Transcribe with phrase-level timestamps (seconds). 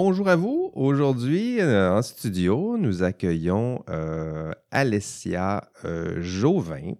[0.00, 0.70] bonjour à vous.
[0.74, 6.92] Aujourd'hui, euh, en studio, nous accueillons euh, Alessia euh, Jauvin.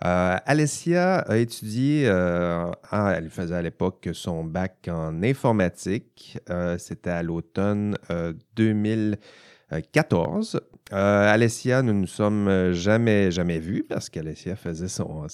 [0.00, 6.38] Alessia a étudié, elle faisait à l'époque son bac en informatique.
[6.78, 7.96] C'était à l'automne
[8.56, 10.60] 2014.
[10.90, 15.28] Alessia, nous ne nous sommes jamais, jamais vus parce qu'Alessia faisait son,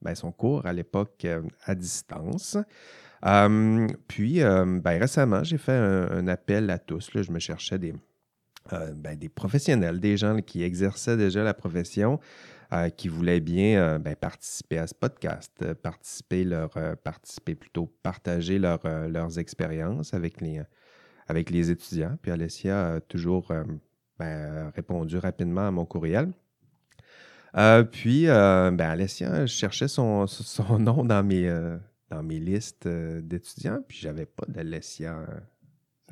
[0.00, 1.26] ben, son cours à l'époque
[1.66, 2.56] à distance.
[3.22, 7.10] Puis, ben, récemment, j'ai fait un, appel à tous.
[7.14, 7.94] Je me cherchais des,
[8.72, 12.20] euh, ben, des professionnels, des gens qui exerçaient déjà la profession,
[12.72, 16.70] euh, qui voulaient bien euh, ben, participer à ce podcast, participer, leur,
[17.02, 20.62] participer plutôt, partager leur, leurs expériences avec les,
[21.26, 22.16] avec les étudiants.
[22.22, 23.52] Puis Alessia a toujours
[24.20, 26.32] répondu rapidement à mon courriel.
[27.90, 31.50] puis, ben, Alessia, je cherchais son, son nom dans mes,
[32.12, 35.26] dans mes listes euh, d'étudiants, puis j'avais pas d'Alessia.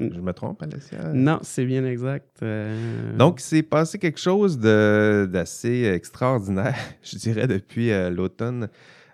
[0.01, 1.13] Je me trompe, Alessia?
[1.13, 2.43] Non, c'est bien exact.
[2.43, 3.17] Euh.
[3.17, 8.69] Donc, c'est passé quelque chose d'assez extraordinaire, je dirais, depuis euh, l'automne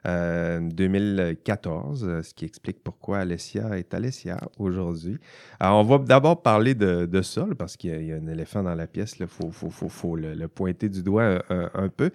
[0.04, 5.18] 2014, euh, ce qui explique pourquoi Alessia est Alessia aujourd'hui.
[5.58, 8.76] Alors, on va d'abord parler de, de ça, parce qu'il y, a un éléphant dans
[8.76, 12.12] la pièce, il faut, faut, faut, faut le, pointer du doigt un, peu.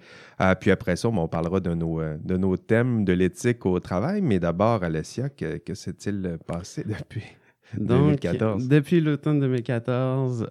[0.58, 4.22] puis après ça, on parlera de nos, de nos thèmes de l'éthique au travail.
[4.22, 7.36] Mais d'abord, Alessia, que, que s'est-il passé depuis?
[7.78, 8.68] Donc, 2014.
[8.68, 10.50] depuis l'automne 2014,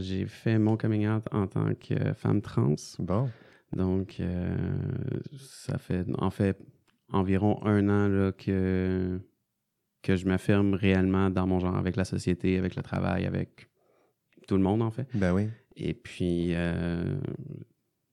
[0.00, 2.74] j'ai fait mon coming out en tant que femme trans.
[2.98, 3.28] Bon.
[3.76, 4.56] Donc, euh,
[5.38, 6.58] ça fait en fait
[7.10, 9.20] environ un an là, que,
[10.02, 13.68] que je m'affirme réellement dans mon genre avec la société, avec le travail, avec
[14.46, 15.06] tout le monde en fait.
[15.14, 15.48] Ben oui.
[15.76, 17.18] Et puis, euh,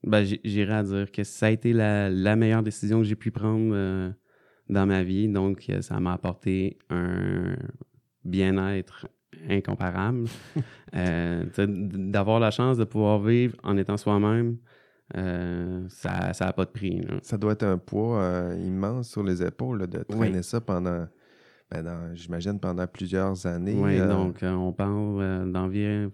[0.04, 3.74] ben, j'irais à dire que ça a été la, meilleure décision que j'ai pu prendre
[3.74, 4.10] euh,
[4.68, 5.28] dans ma vie.
[5.28, 7.56] Donc, ça m'a apporté un
[8.26, 9.06] bien-être
[9.48, 10.24] incomparable.
[10.92, 14.56] D'avoir la chance de pouvoir vivre en étant soi-même,
[15.16, 17.00] euh, ça n'a pas de prix.
[17.22, 21.06] Ça doit être un poids euh, immense sur les épaules de traîner ça pendant,
[21.70, 23.76] ben, j'imagine, pendant plusieurs années.
[23.78, 24.08] Oui, euh.
[24.08, 26.10] donc on parle d'environ.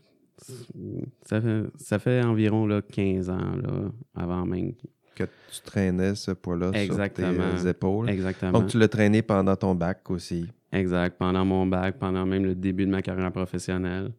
[1.22, 4.72] Ça fait, ça fait environ là, 15 ans là, avant même.
[5.14, 8.08] Que tu traînais ce poids-là sur tes épaules.
[8.10, 8.52] Exactement.
[8.52, 10.48] Donc tu l'as traîné pendant ton bac aussi.
[10.72, 14.12] Exact, pendant mon bac, pendant même le début de ma carrière professionnelle.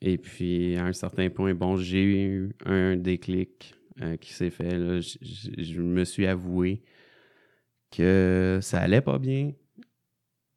[0.00, 5.00] Et puis, à un certain point, bon, j'ai eu un déclic euh, qui s'est fait.
[5.00, 6.82] Je, me suis avoué
[7.90, 9.52] que ça allait pas bien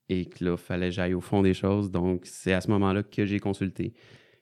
[0.10, 1.90] et que là, fallait que j'aille au fond des choses.
[1.90, 3.94] Donc, c'est à ce moment-là que j'ai consulté.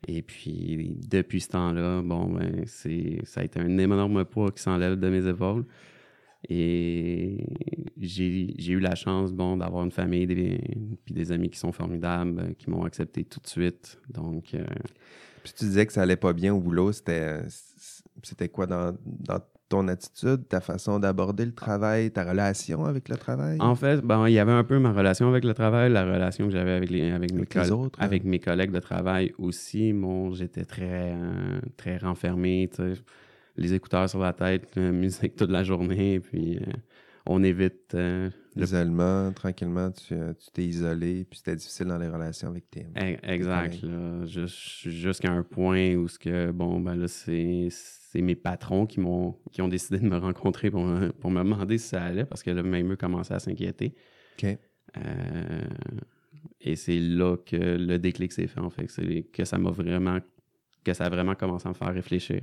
[0.07, 4.61] Et puis, depuis ce temps-là, bon, ben, c'est, ça a été un énorme poids qui
[4.61, 5.66] s'enlève de mes épaules.
[6.47, 7.45] Et
[7.97, 12.39] j'ai eu la chance bon, d'avoir une famille et puis des amis qui sont formidables,
[12.39, 14.00] euh, qui m'ont accepté tout de suite.
[14.09, 14.63] Donc, euh,
[15.44, 16.94] Puis tu disais que ça allait pas bien au boulot.
[16.94, 17.41] C'était,
[18.23, 23.17] c'était quoi dans, dans, ton attitude, ta façon d'aborder le travail, ta relation avec le
[23.17, 23.57] travail?
[23.59, 26.47] En fait, ben, il y avait un peu ma relation avec le travail, la relation
[26.47, 29.94] que j'avais avec, les, avec, mes, autres, avec mes collègues de travail aussi.
[29.94, 32.69] Bon, j'étais très, euh, très renfermé.
[33.59, 36.72] Les écouteurs sur la tête, la musique toute la journée, puis euh,
[37.25, 37.94] on évite.
[37.94, 42.88] Euh, L'isolement, tranquillement, tu euh, t'es isolé, puis c'était difficile dans les relations avec tes.
[42.98, 43.78] E, exact,
[44.25, 47.69] jusqu'à un point où ce que, bon, ben là, c'est
[48.16, 50.86] mes patrons qui m'ont qui ont décidé de me rencontrer pour,
[51.19, 53.94] pour me demander si ça allait, parce que là, même eux commençaient à s'inquiéter.
[54.38, 54.58] OK.
[56.62, 58.88] et c'est là que le déclic s'est fait, en fait,
[59.31, 60.19] que ça m'a vraiment
[60.84, 62.42] que ça a vraiment commencé à me faire réfléchir.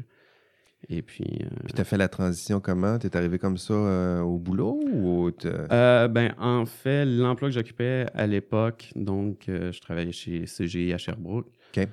[0.89, 1.25] Et puis.
[1.43, 2.99] Euh, puis, tu as fait la transition comment?
[2.99, 7.55] Tu es arrivé comme ça euh, au boulot ou euh, ben, En fait, l'emploi que
[7.55, 11.47] j'occupais à l'époque, donc, je travaillais chez CGI à Sherbrooke.
[11.77, 11.89] OK.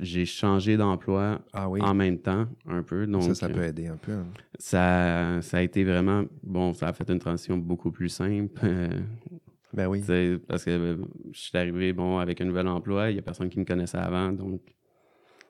[0.00, 1.80] j'ai changé d'emploi ah oui.
[1.82, 3.06] en même temps, un peu.
[3.06, 4.12] Donc, ça, ça peut aider un peu.
[4.12, 4.26] Hein.
[4.58, 6.24] Ça, ça a été vraiment.
[6.42, 8.60] Bon, ça a fait une transition beaucoup plus simple.
[9.72, 10.02] ben oui.
[10.46, 10.98] Parce que
[11.32, 13.98] je suis arrivé bon, avec un nouvel emploi, il n'y a personne qui me connaissait
[13.98, 14.30] avant.
[14.30, 14.60] Donc,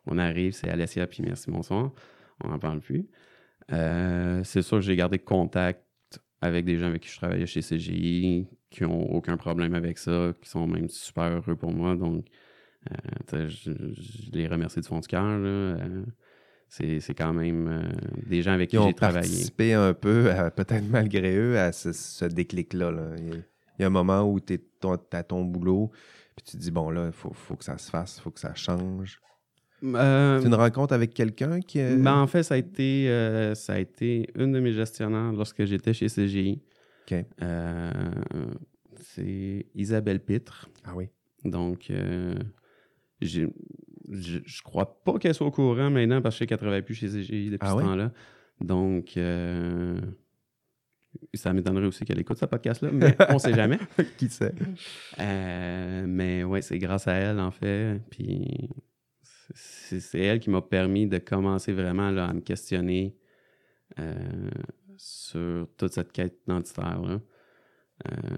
[0.06, 1.92] on arrive, c'est Alessia, puis merci, bonsoir.
[2.42, 3.08] On n'en parle plus.
[3.72, 5.82] Euh, c'est sûr que j'ai gardé contact
[6.40, 10.32] avec des gens avec qui je travaillais chez CGI, qui n'ont aucun problème avec ça,
[10.42, 11.96] qui sont même super heureux pour moi.
[11.96, 12.26] Donc,
[13.32, 13.70] euh, je,
[14.32, 15.22] les remercie du fond du cœur.
[15.24, 16.04] Euh,
[16.68, 17.92] c'est quand même
[18.26, 19.20] des gens avec qui j'ai travaillé.
[19.20, 22.92] participé un peu, peut-être malgré eux, à ce, déclic-là.
[23.18, 23.44] Il,
[23.78, 24.60] y a un moment où tu
[25.12, 25.92] as ton boulot,
[26.36, 28.32] puis tu te dis, bon, là, il faut, faut, que ça se fasse, il faut
[28.32, 29.20] que ça change.
[29.84, 31.78] Euh, c'est une rencontre avec quelqu'un qui.
[31.78, 35.64] Ben, en fait, ça a, été, euh, ça a été une de mes gestionnaires lorsque
[35.64, 36.62] j'étais chez CGI.
[37.42, 37.90] Euh,
[39.00, 40.68] c'est Isabelle Pitre.
[40.84, 41.08] Ah oui.
[41.44, 41.92] Donc,
[43.20, 43.46] je
[44.10, 46.94] je crois pas qu'elle soit au courant maintenant parce que je sais qu'elle travaille plus
[46.94, 47.82] chez CGI depuis Ah ce oui?
[47.84, 48.12] temps-là.
[48.60, 49.18] Donc,
[51.34, 53.78] ça m'étonnerait aussi qu'elle écoute ce podcast-là, mais on sait jamais.
[54.16, 54.54] Qui sait?
[55.18, 58.00] Mais ouais, c'est grâce à elle, en fait.
[58.10, 58.68] Puis
[59.54, 63.16] c'est elle qui m'a permis de commencer vraiment là, à me questionner
[63.98, 64.50] euh,
[64.96, 67.20] sur toute cette quête identitaire-là.
[68.10, 68.36] Euh,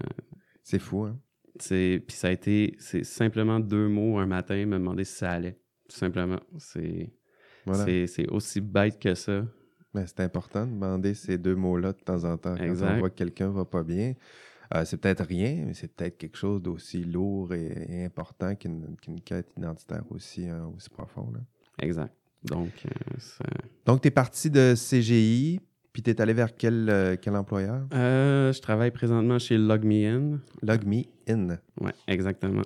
[0.63, 1.19] C'est fou, hein?
[1.59, 5.31] c'est- Puis ça a été, c'est simplement deux mots un matin, me demander si ça
[5.31, 5.57] allait.
[5.89, 6.39] Tout simplement.
[6.57, 7.11] C'est
[7.65, 7.85] Voilà.
[8.31, 9.45] aussi bête que ça.
[9.93, 12.55] Mais c'est important de demander ces deux mots-là de temps en temps.
[12.57, 12.63] Quand
[12.95, 14.13] on voit que quelqu'un va pas bien,
[14.75, 18.95] euh, c'est peut-être rien, mais c'est peut-être quelque chose d'aussi lourd et, et important qu'une
[19.23, 21.41] quête identitaire aussi, euh, aussi profonde.
[21.81, 22.13] Exact.
[22.43, 23.45] Donc, euh,
[23.85, 25.59] Donc, tu es parti de CGI,
[25.91, 27.87] puis tu es allé vers quel, euh, quel employeur?
[27.91, 30.39] Je travaille présentement chez LogMeIn.
[30.61, 31.57] Log Me In.
[31.81, 32.63] Oui, exactement.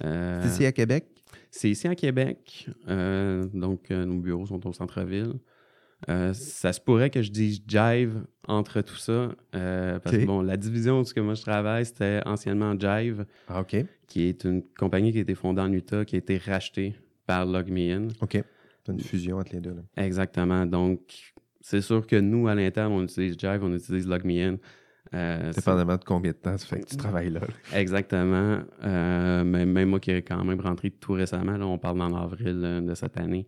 [0.00, 1.06] C'est ici à Québec?
[1.50, 2.68] C'est ici à Québec.
[2.86, 5.34] Donc, nos bureaux sont au centre-ville.
[6.08, 9.32] Euh, ça se pourrait que je dise Jive entre tout ça.
[9.54, 14.22] euh, parce que, bon, la division où moi je travaille, c'était anciennement Jive, Ah, qui
[14.22, 16.94] est une compagnie qui a été fondée en Utah, qui a été rachetée
[17.26, 18.08] par LogMeIn.
[18.20, 18.32] OK.
[18.84, 19.74] C'est une fusion entre les deux.
[19.74, 20.04] là.
[20.04, 20.64] Exactement.
[20.64, 21.00] Donc,
[21.60, 24.58] c'est sûr que nous, à l'interne, on utilise Jive, on utilise LogMeIn.
[25.14, 27.40] Euh, c'est- Dépendamment de combien de temps ça fait que tu travailles là.
[27.74, 28.58] Exactement.
[28.84, 32.14] Euh, mais même moi qui est quand même rentré tout récemment, là, on parle en
[32.14, 33.46] avril de cette année,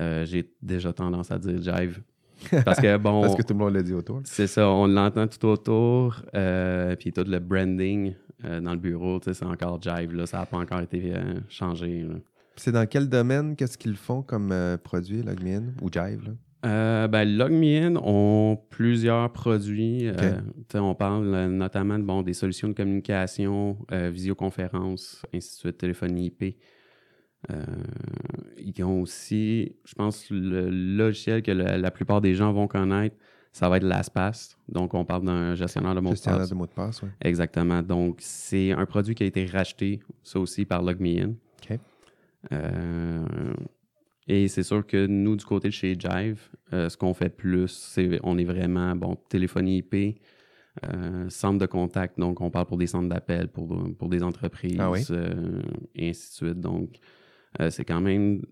[0.00, 2.02] euh, j'ai déjà tendance à dire Jive.
[2.64, 4.20] Parce que bon, Parce que tout le monde l'a dit autour.
[4.24, 8.14] c'est ça, on l'entend tout autour, euh, puis tout le branding
[8.44, 11.14] euh, dans le bureau, c'est encore Jive, là, ça n'a pas encore été
[11.48, 12.06] changé.
[12.56, 13.56] C'est dans quel domaine?
[13.56, 14.54] Qu'est-ce qu'ils font comme
[14.84, 16.24] produit, Logmin ou Jive?
[16.26, 16.32] Là?
[16.66, 20.08] Euh, ben, LogMeIn ont plusieurs produits.
[20.08, 20.40] Euh,
[20.74, 26.56] on parle euh, notamment bon, des solutions de communication, visioconférence, ainsi de suite, téléphonie IP.
[27.50, 27.64] Euh,
[28.58, 33.16] ils ont aussi, je pense, le logiciel que la, la plupart des gens vont connaître,
[33.52, 34.58] ça va être LastPass.
[34.68, 36.50] Donc, on parle d'un gestionnaire de mots de Gestionnaire passe.
[36.50, 37.08] de mots de passe, oui.
[37.22, 37.82] Exactement.
[37.82, 41.34] Donc, c'est un produit qui a été racheté, ça aussi, par LogMeIn.
[41.70, 41.78] OK.
[42.52, 43.24] Euh,
[44.28, 46.40] et c'est sûr que nous, du côté de chez Jive,
[46.72, 50.20] euh, ce qu'on fait plus, c'est on est vraiment, bon, téléphonie IP,
[50.84, 53.68] euh, centre de contact, donc on parle pour des centres d'appel, pour,
[53.98, 55.00] pour des entreprises, Ah oui?
[55.94, 56.60] et ainsi de suite.
[56.60, 56.98] Donc,
[57.60, 58.42] euh, c'est quand même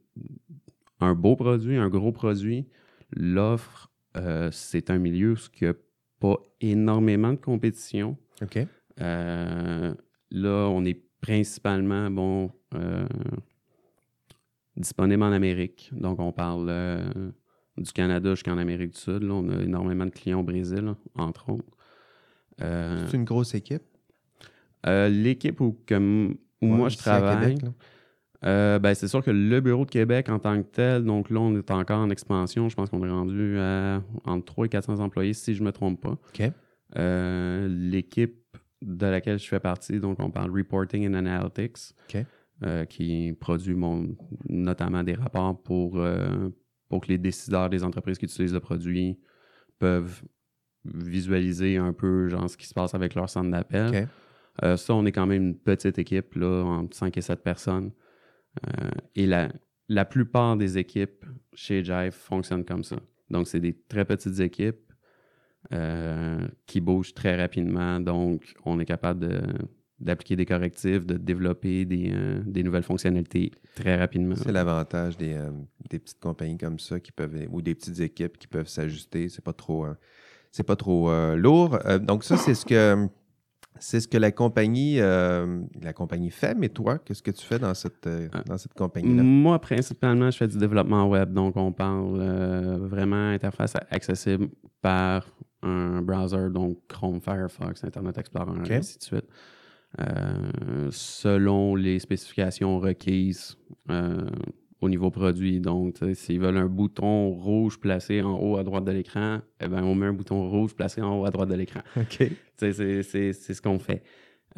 [1.00, 2.66] un beau produit, un gros produit.
[3.16, 5.74] L'offre, euh, c'est un milieu où il n'y a
[6.20, 8.16] pas énormément de compétition.
[8.42, 8.58] OK.
[9.00, 9.94] Euh,
[10.30, 12.50] là, on est principalement, bon,
[14.76, 15.90] disponible en Amérique.
[15.92, 16.70] Donc, on parle
[17.76, 19.22] du Canada jusqu'en Amérique du Sud.
[19.22, 21.76] Là, on a énormément de clients au Brésil, entre autres.
[22.60, 23.82] Euh, C'est une grosse équipe?
[24.86, 27.72] euh, L'équipe où, comme, où Ouais, moi je travaille, Québec.
[28.46, 31.40] Euh, ben, c'est sûr que le bureau de Québec en tant que tel, donc là,
[31.40, 32.68] on est encore en expansion.
[32.68, 35.72] Je pense qu'on est rendu à entre 300 et 400 employés, si je ne me
[35.72, 36.10] trompe pas.
[36.10, 36.42] OK.
[36.96, 38.36] Euh, L'équipe
[38.82, 41.94] de laquelle je fais partie, donc on parle Reporting and Analytics,
[42.62, 44.14] euh, qui produit mon-
[44.48, 45.98] notamment des rapports pour,
[46.90, 49.18] pour que les décideurs des entreprises qui utilisent le produit
[49.78, 50.22] peuvent
[50.84, 53.90] visualiser un peu genre, ce qui se passe avec leur centre d'appel.
[54.76, 57.90] Ça, on est quand même une petite équipe, là, entre 5 et 7 personnes.
[58.66, 59.52] Euh, et la,
[59.88, 62.96] la plupart des équipes chez Jive fonctionnent comme ça.
[63.30, 64.92] Donc, c'est des très petites équipes
[65.72, 68.00] euh, qui bougent très rapidement.
[68.00, 69.42] Donc, on est capable
[69.98, 74.36] d'appliquer des correctifs, de développer des, euh, des nouvelles fonctionnalités très rapidement.
[74.36, 75.40] C'est l'avantage des,
[75.88, 79.28] des petites compagnies comme ça qui peuvent ou des petites équipes qui peuvent s'ajuster.
[79.28, 79.86] C'est pas trop
[80.50, 81.78] c'est pas trop lourd.
[82.02, 83.08] Donc ça c'est ce que
[83.80, 86.54] c'est ce que la compagnie euh, la compagnie fait.
[86.54, 90.30] Mais toi, qu'est-ce que tu fais dans cette euh, dans cette compagnie là Moi, principalement,
[90.30, 91.32] je fais du développement web.
[91.32, 94.48] Donc, on parle euh, vraiment interface accessible
[94.80, 95.26] par
[95.62, 99.28] un browser, donc Chrome, Firefox, Internet Explorer, ainsi de suite.
[100.90, 103.56] Selon les spécifications requises
[104.80, 105.60] au niveau produit.
[105.60, 109.82] Donc, s'ils veulent un bouton rouge placé en haut à droite de l'écran, eh ben,
[109.82, 111.80] on met un bouton rouge placé en haut à droite de l'écran.
[111.96, 112.30] Ok.
[112.56, 114.02] C'est ce qu'on fait.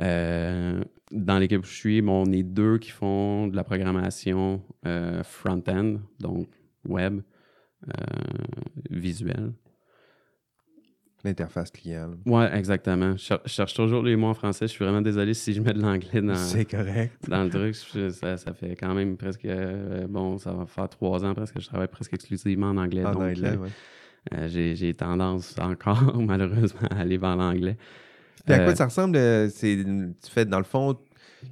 [0.00, 4.62] Euh, dans l'équipe où je suis, bon, on est deux qui font de la programmation
[4.86, 6.48] euh, front-end, donc
[6.86, 7.20] web,
[7.88, 7.92] euh,
[8.90, 9.52] visuel.
[11.26, 12.10] L'interface client.
[12.24, 13.12] Ouais, exactement.
[13.16, 14.66] Je cher- je cherche toujours les mots en français.
[14.68, 17.16] Je suis vraiment désolé si je mets de l'anglais dans, C'est correct.
[17.28, 17.74] dans le truc.
[17.74, 21.60] Ça, ça fait quand même presque, euh, bon, ça va faire trois ans presque que
[21.60, 23.02] je travaille presque exclusivement en anglais.
[23.02, 23.68] Donc, anglais, euh, ouais.
[24.34, 27.76] euh, j'ai tendance encore, malheureusement, à aller vers l'anglais.
[28.44, 29.16] Puis à quoi Euh, ça ressemble?
[29.50, 29.84] c'est-
[30.24, 30.96] Tu fais, dans le fond,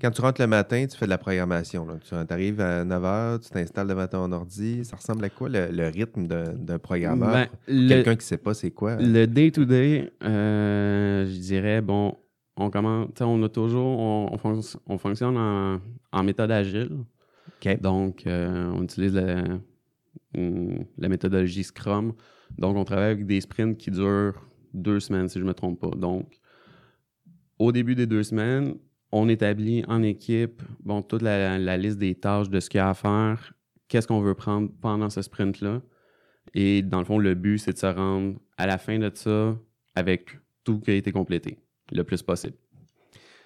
[0.00, 1.86] quand tu rentres le matin, tu fais de la programmation.
[1.86, 1.94] là.
[2.02, 4.84] Tu arrives à 9 h, tu t'installes devant ton ordi.
[4.84, 7.32] Ça ressemble à quoi le, le rythme d'un programmeur?
[7.32, 7.48] Ben,
[7.88, 8.92] Quelqu'un qui ne sait pas c'est quoi.
[8.92, 8.98] hein?
[9.00, 12.16] Le day-to-day, euh, je dirais, bon,
[12.56, 15.80] on commence, on a toujours, on, on fonc- on fonctionne en,
[16.12, 16.90] en méthode agile.
[17.80, 19.42] Donc, euh, on utilise la,
[20.36, 22.12] hum, la méthodologie Scrum.
[22.58, 24.34] Donc, on travaille avec des sprints qui durent
[24.74, 25.96] deux semaines, si je ne me trompe pas.
[25.96, 26.38] Donc,
[27.58, 28.74] au début des deux semaines,
[29.14, 32.80] on établit en équipe bon, toute la, la liste des tâches de ce qu'il y
[32.80, 33.54] a à faire,
[33.87, 35.83] qu'est-ce qu'on veut prendre pendant ce sprint-là.
[36.52, 39.56] Et dans le fond, le but, c'est de se rendre à la fin de ça
[39.94, 40.30] avec
[40.64, 41.59] tout qui a été complété
[41.92, 42.56] le plus possible.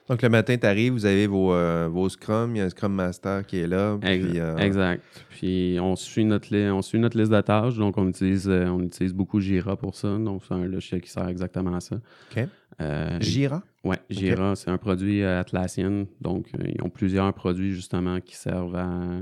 [0.09, 2.71] Donc, le matin, tu arrives, vous avez vos, euh, vos scrums, il y a un
[2.71, 3.99] Scrum Master qui est là.
[4.03, 5.03] Ex- puis, euh, Exact.
[5.31, 8.67] Puis on suit notre li- on suit notre liste de tâches, donc on utilise euh,
[8.69, 11.97] on utilise beaucoup Jira pour ça, donc c'est un logiciel qui sert exactement à ça.
[12.31, 12.45] OK.
[12.81, 13.63] Euh, Jira?
[13.85, 19.21] ouais, Jira, c'est un produit Atlassian, donc ils ont plusieurs produits justement qui servent à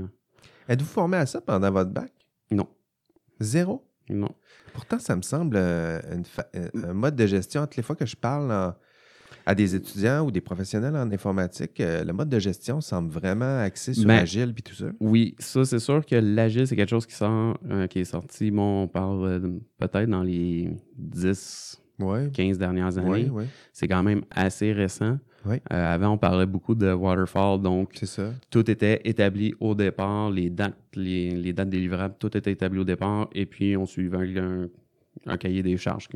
[0.69, 2.11] Êtes-vous formé à ça pendant votre bac?
[2.51, 2.67] non,
[3.39, 3.83] Zéro?
[4.09, 4.29] non.
[4.73, 7.63] Pourtant, ça me semble une fa- un mode de gestion.
[7.63, 8.73] Toutes les fois que je parle en-
[9.47, 13.59] à des étudiants ou des professionnels en informatique, euh, le mode de gestion semble vraiment
[13.59, 14.87] axé sur Ben, Agile puis tout ça?
[14.99, 18.51] Oui, ça c'est sûr que l'agile c'est quelque chose qui sort euh, qui est sorti
[18.51, 19.39] bon, on parle euh,
[19.79, 23.31] peut-être dans les 10 Oui, 15 dernières années.
[23.71, 25.17] C'est quand même assez récent.
[25.47, 28.33] Euh, avant, on parlait beaucoup de waterfall, donc ça.
[28.49, 32.79] tout était établi au départ, les dates, les, les dates des livrables, tout était établi
[32.79, 34.67] au départ, et puis on suivait un, un
[35.35, 36.07] cahier des charges,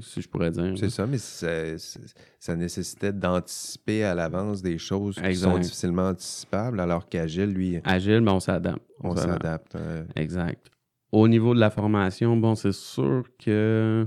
[0.00, 0.74] si je pourrais dire.
[0.76, 7.08] C'est ça, mais ça, nécessitait d'anticiper à l'avance des choses qui sont difficilement anticipables, alors
[7.08, 8.82] qu'Agile, lui, Agile, ben, on s'adapte.
[9.02, 9.74] on s'adapte.
[9.74, 10.70] euh, Exact.
[11.10, 14.06] Au niveau de la formation, bon, c'est sûr que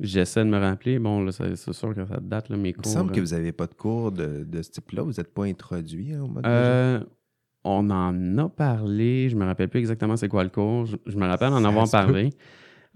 [0.00, 0.98] j'essaie de me rappeler.
[0.98, 2.92] Bon, là, c'est sûr que ça date, là, mes Il me cours.
[2.92, 5.02] semble que vous n'avez pas de cours de, de ce type-là.
[5.02, 7.00] Vous n'êtes pas introduit hein, au mode de Euh,
[7.64, 9.28] on en a parlé.
[9.28, 10.86] Je me rappelle plus exactement c'est quoi le cours.
[10.86, 12.30] Je, je me rappelle en Ça avoir peut.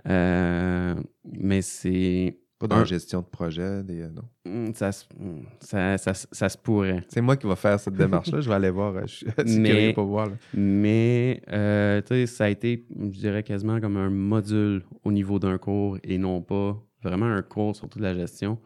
[0.08, 2.36] Euh, mais c'est.
[2.58, 3.82] Pas dans la gestion de projet.
[3.82, 4.72] Des, euh, non?
[4.74, 7.02] Ça, se- hmm, ça, ça se- ça se pourrait.
[7.08, 8.42] C'est moi qui va faire cette démarche-là.
[8.42, 8.94] Je vais aller voir.
[8.96, 9.26] euh, Je suis
[9.58, 10.26] Mais- curieux pour voir.
[10.26, 10.32] là.
[10.52, 15.38] Mais, euh, tu sais, ça a été, je dirais quasiment comme un module au niveau
[15.38, 18.58] d'un cours et non pas vraiment un cours sur toute la gestion.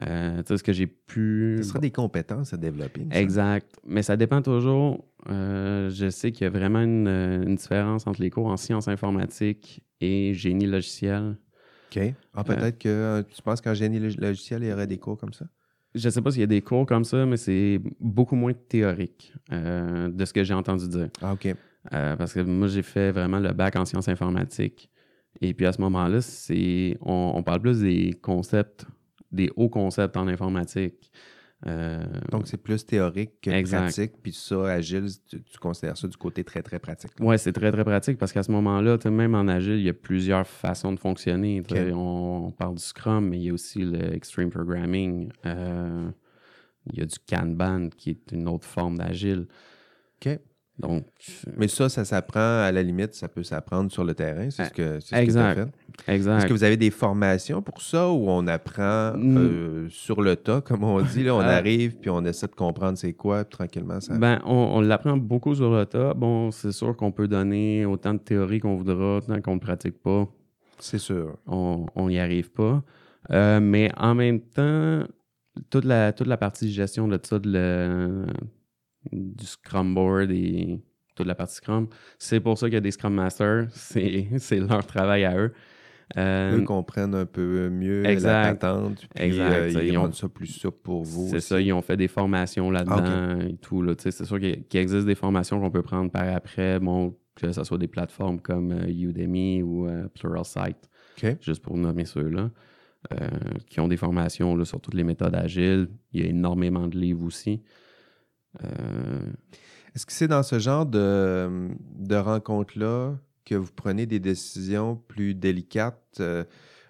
[0.00, 1.56] Euh, tu sais, ce que j'ai pu.
[1.58, 3.06] Ce sera des compétences à développer.
[3.10, 3.76] Exact.
[3.86, 5.04] Mais ça dépend toujours.
[5.28, 8.56] euh, je sais qu'il y a vraiment une, euh, une différence entre les cours en
[8.56, 11.36] sciences informatiques et génie logiciel.
[11.94, 12.02] OK.
[12.34, 15.18] Ah, peut-être que euh, tu penses qu'en génie log- logiciel, il y aurait des cours
[15.18, 15.44] comme ça?
[15.94, 19.34] Je sais pas s'il y a des cours comme ça, mais c'est beaucoup moins théorique
[19.52, 21.10] euh, de ce que j'ai entendu dire.
[21.20, 21.54] Ah, OK.
[21.92, 24.88] Euh, parce que moi, j'ai fait vraiment le bac en sciences informatiques.
[25.40, 28.86] Et puis à ce moment-là, c'est on, on parle plus des concepts,
[29.32, 31.10] des hauts concepts en informatique.
[31.66, 33.82] Euh, Donc, c'est plus théorique que Exact.
[33.82, 34.12] pratique.
[34.20, 37.12] Puis ça, agile, tu, tu considères ça du côté très, très pratique.
[37.20, 39.94] Ouais, c'est très, très pratique parce qu'à ce moment-là, même en agile, il y a
[39.94, 41.62] plusieurs façons de fonctionner.
[41.94, 45.30] On parle du Scrum, mais il y a aussi le Extreme Programming.
[45.46, 46.10] Euh,
[46.92, 49.46] il y a du Kanban qui est une autre forme d'agile.
[50.20, 50.38] OK.
[50.82, 51.04] Donc,
[51.56, 54.50] Mais ça, ça s'apprend, à la limite, ça peut s'apprendre sur le terrain.
[54.50, 55.68] C'est ce que, c'est ce que fait.
[56.12, 56.38] exact.
[56.38, 59.36] Est-ce que vous avez des formations pour ça ou on apprend Mm.
[59.38, 61.22] euh, sur le tas, comme on dit?
[61.24, 64.18] Là, on Euh, arrive puis on essaie de comprendre c'est quoi, puis tranquillement, ça.
[64.18, 66.14] Ben, on, on l'apprend beaucoup sur le tas.
[66.14, 70.02] Bon, c'est sûr qu'on peut donner autant de théorie qu'on voudra, tant qu'on ne pratique
[70.02, 70.26] pas,
[70.80, 71.36] c'est sûr.
[71.46, 72.82] on n'y arrive pas.
[73.30, 75.04] Euh, mais en même temps,
[75.70, 78.26] toute la, toute la partie gestion de ça, de le-
[79.10, 80.80] du Scrum Board et
[81.14, 83.66] toute la partie Scrum, c'est pour ça qu'il y a des Scrum Masters.
[83.72, 85.52] C'est c'est leur travail à eux.
[86.18, 88.60] Euh, Eux comprennent un peu mieux la exact.
[88.60, 89.52] patente, puis Exact.
[89.52, 91.28] euh, ils Ils ont- ça plus souple pour vous.
[91.30, 92.96] C'est ça, ils ont fait des formations là-dedans
[93.40, 93.80] Ah, et tout.
[93.80, 93.94] Là.
[93.96, 97.78] C'est sûr qu'il existe des formations qu'on peut prendre par après, bon, que ce soit
[97.78, 100.76] des plateformes comme euh, Udemy ou euh, Pluralsight,
[101.16, 101.36] OK.
[101.40, 102.50] juste pour nommer ceux-là,
[103.66, 105.88] qui ont des formations là, sur toutes les méthodes agiles.
[106.12, 107.62] Il y a énormément de livres aussi.
[108.64, 109.26] Euh,
[109.94, 111.68] Est-ce que c'est dans ce genre de,
[111.98, 116.44] de rencontres-là que vous prenez des décisions plus délicates euh,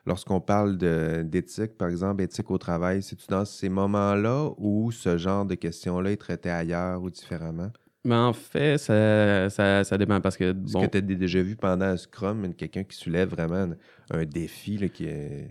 [0.07, 3.03] lorsqu'on parle d'éthique, par exemple, éthique au travail?
[3.03, 7.71] C'est-tu dans ces moments-là où ce genre de questions-là est traité ailleurs ou différemment?
[8.05, 11.41] Mais en fait, ça, ça, ça dépend parce que, Est-ce bon, que tu as déjà
[11.41, 13.77] vu pendant un Scrum quelqu'un qui soulève vraiment
[14.11, 15.49] un, un défi là, qui est.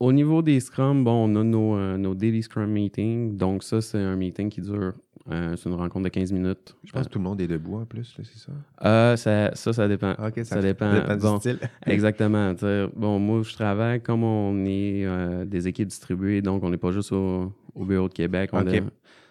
[0.00, 3.36] Au niveau des Scrum, bon, on a nos, euh, nos daily Scrum meetings.
[3.36, 4.94] Donc, ça, c'est un meeting qui dure
[5.30, 6.76] Euh, c'est une rencontre de 15 minutes.
[6.84, 8.52] Je pense que tout le monde est debout en plus, c'est ça?
[8.84, 10.14] Euh, ça, ça, ça dépend.
[10.18, 10.92] Ah, Ça dépend.
[10.92, 11.58] du Bon, style.
[11.86, 12.54] Exactement.
[12.94, 16.92] Bon, moi, je travaille comme on est euh, des équipes distribuées, donc on n'est pas
[16.92, 18.50] juste au, au bureau de Québec.
[18.52, 18.70] On, a,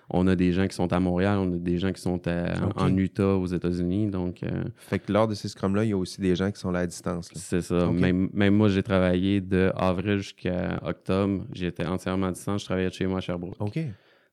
[0.09, 2.53] on a des gens qui sont à Montréal, on a des gens qui sont à-
[2.75, 4.07] en Utah, aux États-Unis.
[4.07, 4.41] Donc,
[4.77, 6.79] Fait que lors de ces scrums-là, il y a aussi des gens qui sont là
[6.79, 7.29] à distance.
[7.33, 7.89] c'est ça.
[7.89, 11.45] Même, même moi, j'ai travaillé de avril jusqu'à octobre.
[11.53, 12.61] J'étais entièrement à distance.
[12.61, 13.55] Je travaillais de chez moi à Sherbrooke.
[13.59, 13.79] OK.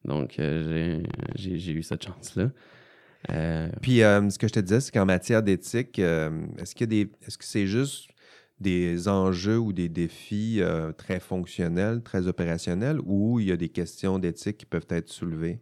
[0.04, 1.02] Donc, euh,
[1.36, 2.50] j'ai- eu cette chance-là.
[3.30, 7.10] Euh, Puis euh, ce que je te disais, c'est qu'en matière d'éthique, est-ce qu'il des.
[7.26, 8.08] Est-ce que c'est juste
[8.58, 10.60] des enjeux ou des défis
[10.96, 15.60] très fonctionnels, très opérationnels, ou il y a des questions d'éthique qui peuvent être soulevées?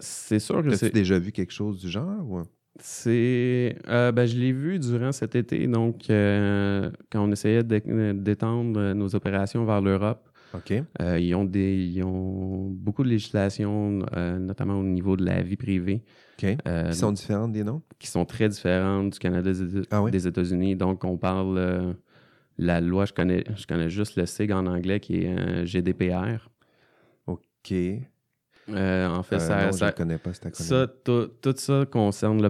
[0.00, 0.90] c'est sûr que c'est.
[0.92, 2.28] déjà vu quelque chose du genre?
[2.28, 2.42] Ou...
[2.80, 3.76] C'est.
[3.88, 7.82] euh, ben, je l'ai vu durant cet été, donc, euh, quand on essayait d'é-
[8.14, 10.28] d'étendre nos opérations vers l'Europe.
[10.54, 10.72] OK.
[11.00, 15.42] euh, ils, ont des, ils ont beaucoup de législation, euh, notamment au niveau de la
[15.42, 16.02] vie privée,
[16.38, 16.56] OK.
[16.66, 17.82] euh, Qui sont différentes des noms?
[17.98, 20.10] qui sont très différentes du Canada des, Ah oui?
[20.10, 20.76] des États-Unis.
[20.76, 21.56] Donc, on parle.
[21.58, 21.92] euh,
[22.58, 26.50] la loi, je connais, je connais juste le SIG en anglais, qui est euh, GDPR.
[27.26, 27.72] OK.
[28.68, 30.30] Euh, en fait, Euh, ça, non, je ça- ne connais pas.
[30.52, 32.42] Ça, tout, tout ça concerne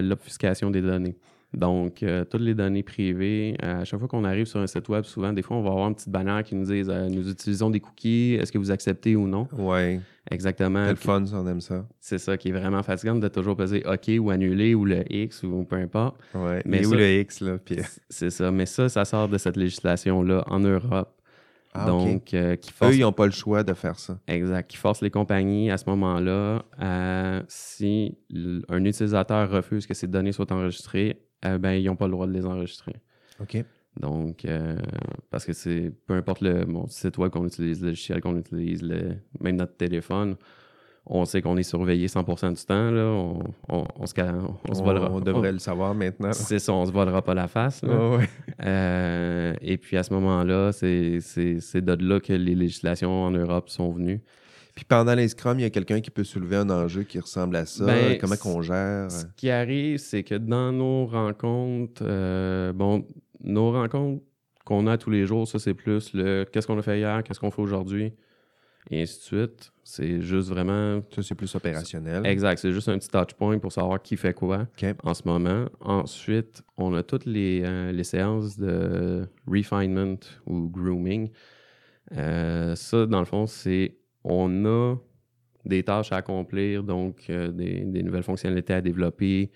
[0.00, 1.16] l'obfuscation des données.
[1.54, 5.04] Donc, euh, toutes les données privées, à chaque fois qu'on arrive sur un site web,
[5.04, 7.70] souvent, des fois, on va avoir une petite bannière qui nous dise euh, Nous utilisons
[7.70, 9.48] des cookies, est-ce que vous acceptez ou non?
[9.56, 10.00] Ouais.
[10.30, 10.84] Exactement.
[10.86, 11.86] Quel fun, ça, on aime ça.
[12.00, 15.42] C'est ça qui est vraiment fatigant de toujours peser OK ou annuler ou le X
[15.42, 16.16] ou peu importe.
[16.34, 16.60] Ouais.
[16.66, 17.56] Mais où le X, là?
[17.56, 17.78] Puis...
[18.10, 18.50] C'est ça.
[18.50, 21.14] Mais ça, ça sort de cette législation-là en Europe.
[21.72, 24.18] Ah, donc, euh, qui force Eux, ils n'ont pas le choix de faire ça.
[24.26, 24.68] Exact.
[24.68, 28.16] Qui force les compagnies à ce moment-là, à- si
[28.68, 32.26] un utilisateur refuse que ses données soient enregistrées, eh ben, ils n'ont pas le droit
[32.26, 32.94] de les enregistrer.
[33.40, 33.64] OK.
[34.00, 34.76] Donc, euh,
[35.30, 39.16] parce que c'est peu importe le site web qu'on utilise, le logiciel qu'on utilise, le-
[39.40, 40.36] même notre téléphone,
[41.10, 42.90] on sait qu'on est surveillé 100% du temps.
[42.90, 44.12] Là, on, on, on se,
[44.68, 45.10] on se volera.
[45.10, 46.32] on devrait le savoir maintenant.
[46.32, 47.82] C'est ça, on se volera pas la face.
[47.82, 48.10] là.
[48.18, 48.28] Ouais.
[48.64, 50.90] Euh, et puis à ce moment-là, c'est
[51.80, 54.20] de là que les législations en Europe sont venues.
[54.78, 57.56] Puis pendant les scrums, il y a quelqu'un qui peut soulever un enjeu qui ressemble
[57.56, 57.84] à ça.
[57.84, 59.10] Ben, Comment qu'on gère?
[59.10, 63.04] Ce qui arrive, c'est que dans nos rencontres, euh, bon,
[63.42, 64.22] nos rencontres
[64.64, 67.40] qu'on a tous les jours, ça c'est plus le qu'est-ce qu'on a fait hier, qu'est-ce
[67.40, 68.12] qu'on fait aujourd'hui,
[68.88, 69.72] et ainsi de suite.
[69.82, 71.02] C'est juste vraiment.
[71.12, 72.24] Ça, c'est plus opérationnel.
[72.24, 74.68] Exact, c'est juste un petit touch point pour savoir qui fait quoi
[75.02, 75.64] en ce moment.
[75.80, 81.30] Ensuite, on a toutes les, euh, les séances de refinement ou grooming.
[82.16, 84.96] Euh, ça, dans le fond, c'est on a
[85.64, 89.50] des tâches à accomplir, donc euh, des, des nouvelles fonctionnalités à développer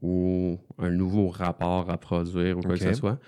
[0.00, 3.18] ou un nouveau rapport à produire ou quoi que ce soit.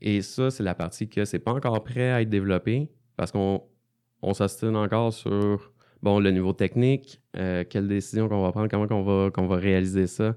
[0.00, 3.62] Et ça, c'est la partie que c'est pas encore prêt à être développé parce qu'on
[4.22, 5.72] on s'ostine encore sur
[6.02, 9.56] bon, le niveau technique, euh, quelle décision qu'on va prendre, comment qu'on va, qu'on va
[9.56, 10.34] réaliser ça.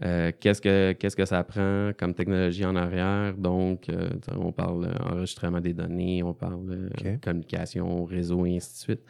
[0.00, 3.34] Euh, qu'est-ce que qu'est-ce que ça prend comme technologie en arrière?
[3.36, 7.20] Donc euh, on parle enregistrement des données on parle euh, OK.
[7.20, 9.00] communication réseau et ainsi de suite.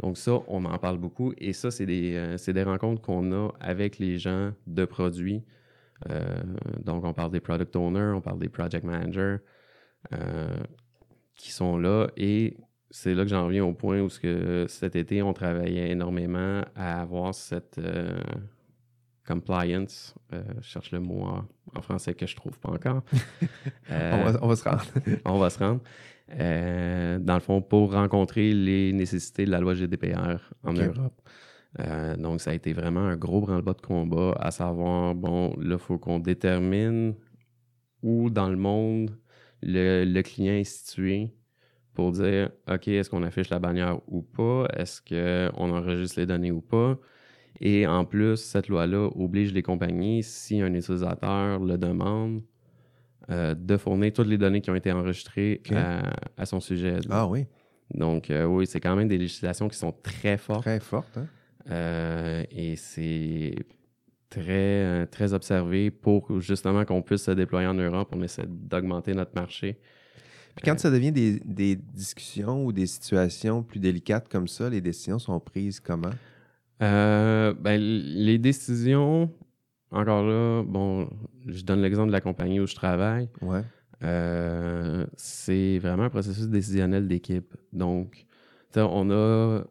[0.00, 1.34] Donc ça on en parle beaucoup.
[1.38, 5.42] Et ça c'est des euh, c'est des rencontres qu'on a avec les gens de produits.
[6.10, 6.42] Euh,
[6.82, 9.36] donc on parle des product owners on parle des project managers
[10.12, 10.56] euh,
[11.36, 12.08] qui sont là.
[12.16, 12.56] Et
[12.90, 16.62] c'est là que j'en reviens au point où ce que cet été on travaillait énormément
[16.74, 17.78] à avoir cette
[19.26, 23.02] compliance, euh, je cherche le mot en, en français que je trouve pas encore.
[23.90, 24.84] Euh, On, va, on va se rendre.
[25.26, 25.80] on va se rendre.
[26.40, 30.72] Euh, dans le fond, pour rencontrer les nécessités de la loi GDPR en.
[30.72, 31.20] Europe.
[31.80, 35.74] Euh, donc, ça a été vraiment un gros branle-bas de combat, à savoir, bon, là,
[35.74, 37.14] il faut qu'on détermine
[38.02, 39.18] où dans le monde
[39.60, 41.34] le, le client est situé
[41.94, 44.66] pour dire, OK, est-ce qu'on affiche la bannière ou pas?
[44.76, 46.98] Est-ce qu'on enregistre les données ou pas?
[47.60, 52.42] Et en plus, cette loi-là oblige les compagnies, si un utilisateur le demande,
[53.30, 55.72] euh, de fournir toutes les données qui ont été enregistrées OK.
[55.76, 56.98] à, à son sujet.
[57.08, 57.46] Ah oui,
[57.94, 61.16] Donc, euh, oui, c'est quand même des législations qui sont très fortes très forte.
[61.16, 61.26] Hein?
[61.70, 63.54] euh, et c'est
[64.28, 68.08] très, euh, très observé pour justement qu'on puisse se déployer en Europe.
[68.12, 69.78] On essaie d'augmenter notre marché.
[70.56, 74.80] Puis quand ça devient des, des discussions ou des situations plus délicates comme ça, les
[74.80, 76.10] décisions sont prises comment?
[76.84, 79.30] Euh, ben, les décisions,
[79.90, 81.08] encore là, bon,
[81.46, 83.28] je donne l'exemple de la compagnie où je travaille.
[83.42, 83.62] Ouais.
[84.02, 87.54] Euh, c'est vraiment un processus décisionnel d'équipe.
[87.72, 88.26] Donc,
[88.76, 89.62] on a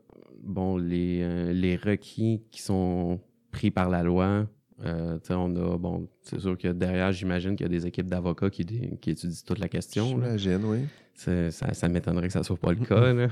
[0.43, 3.19] bon, les, euh, les requis qui sont
[3.51, 4.47] pris par la loi.
[4.83, 8.49] Euh, on a, bon, c'est sûr que derrière, j'imagine qu'il y a des équipes d'avocats
[8.49, 10.07] qui, étudient toute la question.
[10.07, 10.79] J'imagine, oui.
[11.15, 13.13] Ça, ça m'étonnerait que ça soit pas le cas.
[13.13, 13.27] là.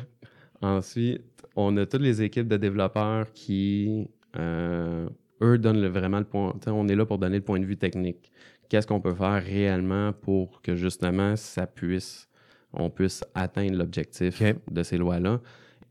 [0.61, 1.23] Ensuite,
[1.55, 5.09] on a toutes les équipes de développeurs qui, euh,
[5.41, 6.53] eux, donnent le- vraiment le point.
[6.67, 8.31] On est là pour donner le point de vue technique.
[8.69, 12.29] Qu'est-ce qu'on peut faire réellement pour que justement ça puisse,
[12.73, 15.41] on puisse atteindre l'objectif de ces lois-là?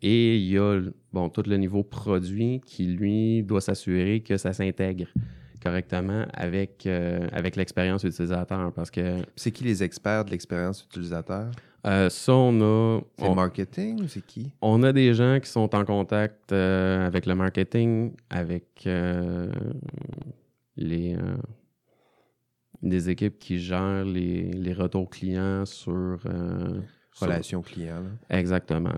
[0.03, 0.81] Et il y a
[1.13, 5.09] bon, tout le niveau produit qui, lui, doit s'assurer que ça s'intègre
[5.63, 8.73] correctement avec, euh, avec l'expérience utilisateur.
[8.73, 11.51] Parce que C'est qui les experts de l'expérience utilisateur?
[11.87, 13.01] euh, ça, on a.
[13.19, 14.51] C'est marketing ou c'est qui?
[14.61, 18.87] on a des gens qui sont en contact euh, avec le marketing, avec
[20.77, 21.17] les,
[22.83, 26.19] des équipes qui gèrent les, les retours clients sur...
[26.27, 26.81] euh,
[27.13, 28.01] sur- Relation client.
[28.01, 28.39] là.
[28.39, 28.95] Exactement.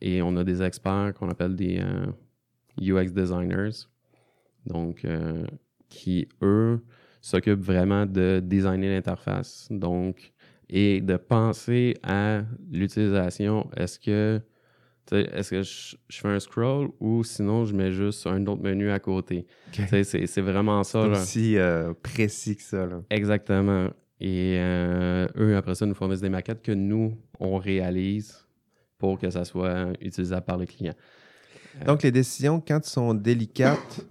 [0.00, 1.82] Et on a des experts qu'on appelle des
[2.80, 3.70] UX designers,
[4.66, 5.44] donc euh,
[5.88, 6.80] qui, eux,
[7.20, 10.32] s'occupent vraiment de designer l'interface, donc,
[10.68, 13.68] et de penser à l'utilisation.
[13.76, 14.40] Est-ce que,
[15.12, 18.90] est-ce que je, je fais un scroll ou sinon je mets juste un autre menu
[18.90, 19.46] à côté?
[19.72, 21.02] C'est vraiment ça.
[21.02, 22.86] C'est aussi euh, précis que ça.
[22.86, 23.02] Là.
[23.10, 23.88] Exactement.
[24.18, 28.46] Et euh, eux, après ça, nous fournissent des maquettes que nous, on réalise
[28.96, 30.94] pour que ça soit utilisable par le client.
[31.86, 34.06] Donc, les décisions, quand elles sont délicates,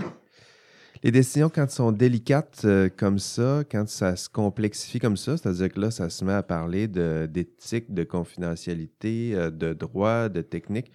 [1.03, 5.35] les décisions, quand elles sont délicates euh, comme ça, quand ça se complexifie comme ça,
[5.35, 10.41] c'est-à-dire que là, ça se met à parler d'éthique, de, confidentialité, euh, de droit, de
[10.41, 10.91] technique.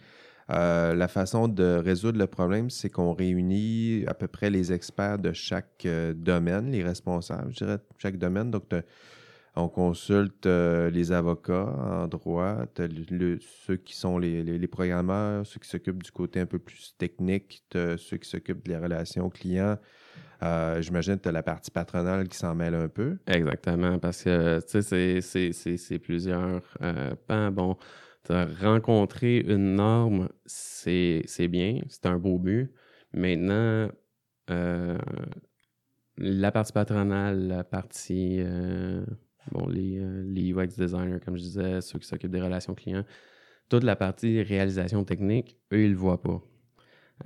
[0.51, 5.19] euh, la façon de résoudre le problème, c'est qu'on réunit à peu près les experts
[5.19, 8.51] de chaque domaine, les responsables, je dirais, de chaque domaine.
[8.53, 8.65] Donc,
[9.57, 12.67] on consulte euh, les avocats en droit,
[13.41, 18.19] ceux qui sont les, programmeurs, ceux qui s'occupent du côté un peu plus technique, ceux
[18.19, 19.79] qui s'occupent des relations clients.
[20.43, 23.17] Euh, J'imagine que tu as la partie patronale qui s'en mêle un peu.
[23.27, 27.51] Exactement, parce que, c'est- plusieurs euh, pans.
[27.51, 27.77] Bon,
[28.25, 32.71] t'as rencontré une norme, c'est bien, c'est un beau but.
[33.15, 33.89] Maintenant,
[34.51, 34.99] euh,
[36.19, 38.41] la partie patronale, la partie,
[39.53, 43.05] bon, les, euh, les UX designers, comme je disais, ceux qui s'occupent des relations clients,
[43.69, 46.41] toute la partie réalisation technique, eux, ils le voient pas.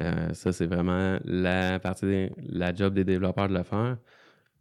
[0.01, 3.99] Euh, ça, c'est vraiment la partie, des- la job des développeurs de le faire.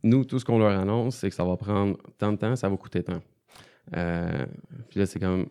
[0.03, 2.67] Nous, tout ce qu'on leur annonce, c'est que ça va prendre tant de temps, ça
[2.69, 3.21] va coûter tant.
[3.95, 4.45] Euh,
[4.89, 5.47] puis là, c'est comme,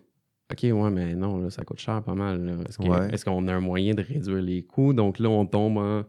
[0.50, 2.42] OK, ouais, mais non, là, ça coûte cher pas mal.
[2.44, 2.52] là.
[2.68, 3.12] Est-ce que- Ouais.
[3.12, 4.92] est-ce qu'on a un moyen de réduire les coûts?
[4.94, 6.04] Donc là, on tombe en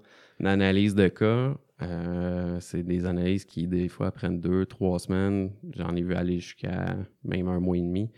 [0.45, 1.53] analyse de cas.
[1.81, 5.51] Euh, c'est des analyses qui, des fois, prennent deux, trois semaines.
[5.75, 8.11] J'en ai vu aller jusqu'à même un mois et demi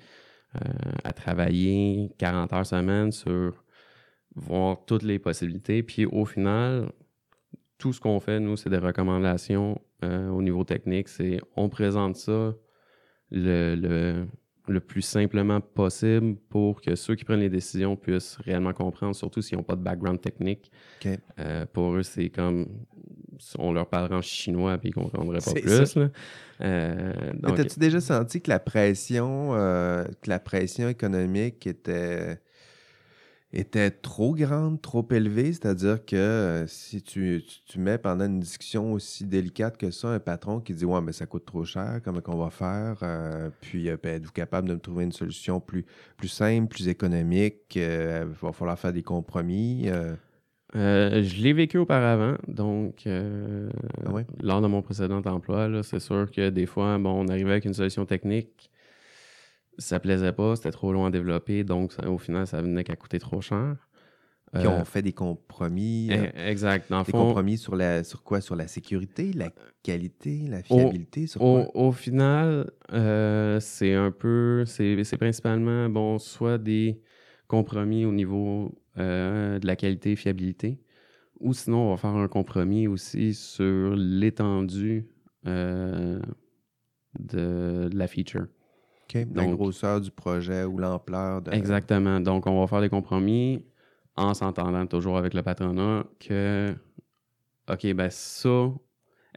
[0.55, 0.59] euh,
[1.03, 3.63] à travailler 40 heures semaine sur
[4.35, 5.83] voir toutes les possibilités.
[5.83, 6.91] Puis au final,
[7.77, 11.07] tout ce qu'on fait, nous, c'est des recommandations euh, au niveau technique.
[11.07, 12.55] C'est on présente ça
[13.31, 14.27] le, le,
[14.67, 19.41] le plus simplement possible pour que ceux qui prennent les décisions puissent réellement comprendre, surtout
[19.41, 20.71] s'ils n'ont pas de background technique.
[21.39, 22.67] Euh, pour eux, c'est comme
[23.57, 25.95] on leur parlerait en chinois puis ils ne comprendraient pas plus.
[25.95, 26.09] là.
[26.61, 32.39] Euh, Mais T'as-tu déjà senti que la pression, euh, que la pression économique était,
[33.53, 35.53] était trop grande, trop élevée?
[35.53, 40.09] C'est-à-dire que euh, si tu, tu, tu mets pendant une discussion aussi délicate que ça
[40.09, 42.97] un patron qui dit Ouais, mais ça coûte trop cher, comment qu'on va faire?
[43.03, 45.85] Euh, puis euh, ben, êtes-vous capable de me trouver une solution plus,
[46.17, 47.75] plus simple, plus économique?
[47.75, 49.89] Il va falloir faire des compromis.
[50.73, 54.25] je l'ai vécu auparavant, donc Ah ouais?
[54.41, 57.73] lors de mon précédent emploi, c'est sûr que des fois, bon, on arrivait avec une
[57.73, 58.70] solution technique,
[59.81, 62.95] ça plaisait pas, c'était trop loin à développer, donc ça- au final, ça venait qu'à
[62.95, 63.75] coûter trop cher.
[64.53, 66.09] Puis Euh, on fait des compromis.
[66.11, 66.89] euh, eh, exact.
[66.89, 68.41] Dans le des fond, compromis sur, la, sur quoi?
[68.41, 69.49] Sur la sécurité, la
[69.81, 71.25] qualité, la fiabilité?
[71.25, 71.87] sur Au, quoi?
[71.87, 76.99] au final, euh, c'est un peu, c'est principalement, bon, soit des
[77.47, 80.79] compromis au niveau euh, de la qualité et fiabilité,
[81.39, 85.07] ou sinon, on va faire un compromis aussi sur l'étendue
[85.47, 86.19] euh,
[87.19, 88.47] de, de la feature.
[89.33, 91.51] La grosseur du projet ou l'ampleur de.
[91.51, 92.19] Exactement.
[92.19, 93.65] Donc, on va faire des compromis
[94.15, 96.73] en s'entendant toujours avec le patronat que,
[97.69, 98.71] OK, ben ça,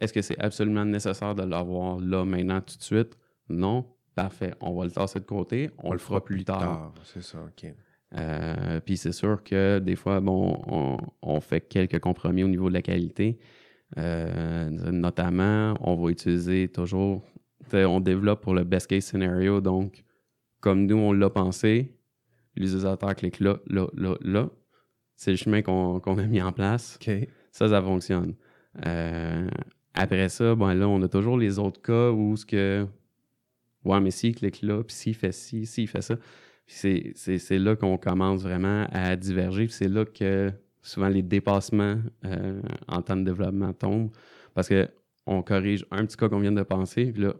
[0.00, 3.16] est-ce que c'est absolument nécessaire de l'avoir là, maintenant, tout de suite?
[3.48, 3.86] Non.
[4.14, 4.54] Parfait.
[4.60, 5.70] On va le tasser de côté.
[5.78, 6.92] On, le fera plus tard.
[7.02, 7.72] C'est ça, OK.
[8.16, 12.68] Euh, Puis c'est sûr que des fois, bon, on, on fait quelques compromis au niveau
[12.68, 13.38] de la qualité.
[13.98, 17.22] Euh, notamment, on va utiliser toujours,
[17.74, 19.60] on développe pour le best case scenario.
[19.60, 20.04] Donc,
[20.60, 21.94] comme nous, on l'a pensé,
[22.56, 24.50] l'utilisateur clique là, là, là, là.
[25.16, 26.98] C'est le chemin qu'on a mis en place.
[27.52, 28.34] Ça, ça fonctionne.
[28.84, 29.48] Euh,
[29.94, 32.86] après ça, bon, là, on a toujours les autres cas où ce que.
[33.84, 36.16] Ouais, mais s'il clique là, puis s'il fait ci, s'il fait ça.
[36.66, 39.68] C'est c'est là qu'on commence vraiment à diverger.
[39.68, 40.50] C'est là que
[40.82, 44.10] souvent les dépassements euh, en temps de développement tombent.
[44.54, 44.88] Parce que
[45.26, 47.34] on corrige un petit cas qu'on vient de penser, puis là,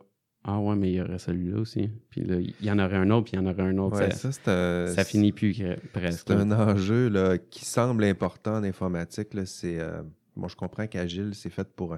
[0.47, 1.89] ah ouais, mais il y aurait celui-là aussi.
[2.11, 3.99] Puis là, il y en aurait un autre, puis il y en aurait un autre.
[3.99, 5.57] Ouais, ça, ça, ça finit plus
[5.95, 6.25] presque.
[6.29, 9.29] C'est un enjeu là, qui semble important en informatique.
[9.47, 10.03] C'est, euh,
[10.37, 11.97] bon, je comprends qu'Agile, c'est fait pour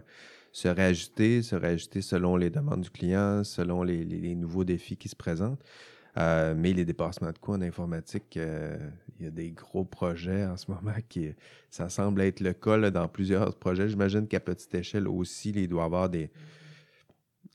[0.53, 5.09] se réajuster, se réajuster selon les demandes du client, selon les, les, nouveaux défis qui
[5.09, 5.63] se présentent.
[6.17, 8.79] Euh, mais les dépassements de coûts en informatique, euh,
[9.19, 11.31] il y a des gros projets en ce moment qui,
[11.69, 13.89] ça semble être le cas dans plusieurs projets.
[13.89, 16.31] J'imagine qu'à petite échelle aussi, il doit y avoir des,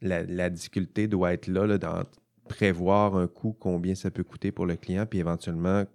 [0.01, 2.03] la, difficulté doit être là, là dans
[2.47, 5.85] prévoir un coût, combien ça peut coûter pour le client, puis éventuellement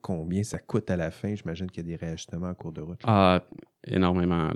[0.00, 1.34] combien ça coûte à la fin.
[1.34, 3.00] J'imagine qu'il y a des réajustements en cours de route.
[3.04, 3.44] Ah,
[3.86, 4.50] énormément.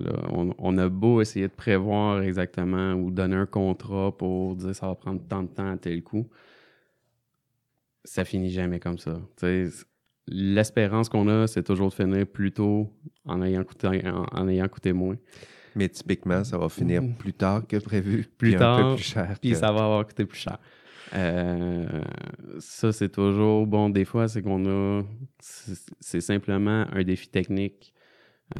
[0.59, 4.97] On, a beau essayer de prévoir exactement ou donner un contrat pour dire ça va
[4.97, 6.29] prendre tant de temps à tel coût.
[8.05, 9.21] Ça finit jamais comme ça.
[10.29, 12.93] L'espérance qu'on a, c'est toujours de finir plus tôt
[13.25, 15.17] en ayant coûté, en ayant coûté moins.
[15.77, 17.15] Mais typiquement, ça va finir mm.
[17.15, 18.27] plus tard que prévu.
[18.39, 18.79] Plus tard.
[18.79, 19.37] Un peu plus cher.
[19.41, 20.59] Puis ça va avoir coûté plus cher.
[21.15, 21.87] Euh,
[22.59, 23.91] ça, c'est toujours bon.
[23.91, 25.03] Des fois, c'est qu'on a.
[25.39, 27.93] C'est simplement un défi technique.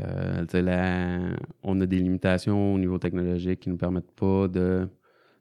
[0.01, 4.89] Euh, on a des limitations au niveau technologique qui ne nous permettent pas de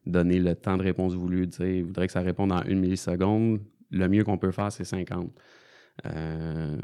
[0.05, 1.49] donner le temps de réponse voulu.
[1.59, 3.59] Il voudrait que ça réponde en une milliseconde.
[3.91, 5.31] Le mieux qu'on peut faire, c'est 50.
[6.05, 6.77] Euh,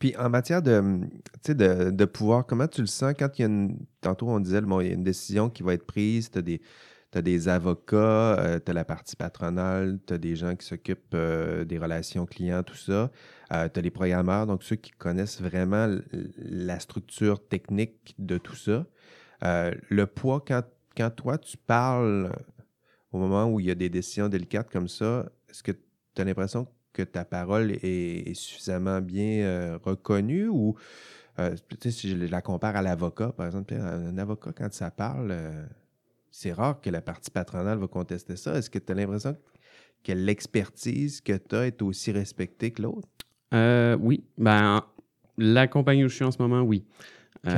[0.00, 0.98] puis en matière de,
[1.46, 3.14] de, de pouvoir, comment tu le sens?
[3.16, 3.78] Quand il y a une.
[4.00, 6.42] Tantôt, on disait, bon, il y a une décision qui va être prise, tu as
[6.42, 6.60] des.
[7.14, 11.64] des avocats, euh, tu as la partie patronale, tu as des gens qui s'occupent euh,
[11.64, 13.10] des relations clients, tout ça.
[13.52, 15.86] Euh, tu as les programmeurs, donc ceux qui connaissent vraiment
[16.38, 18.86] la structure technique de tout ça.
[19.42, 20.62] le poids, quand,
[20.96, 22.32] quand toi, tu parles
[23.12, 26.24] au moment où il y a des décisions délicates comme ça, est-ce que tu as
[26.24, 30.76] l'impression que que ta parole est, suffisamment bien euh, reconnue ou
[31.38, 35.64] euh, si je la compare à l'avocat, par exemple, un avocat, quand ça parle, euh,
[36.30, 38.56] c'est rare que la partie patronale va contester ça.
[38.56, 39.36] Est-ce que tu as l'impression
[40.02, 43.08] que l'expertise que tu as est aussi respectée que l'autre?
[44.00, 44.24] oui.
[44.38, 44.84] Ben,
[45.38, 46.84] la compagnie où je suis en ce moment, oui.
[47.44, 47.52] ça,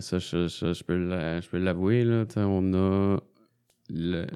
[0.00, 2.24] je, peux l'avouer.
[2.36, 3.18] On a
[3.90, 4.26] le,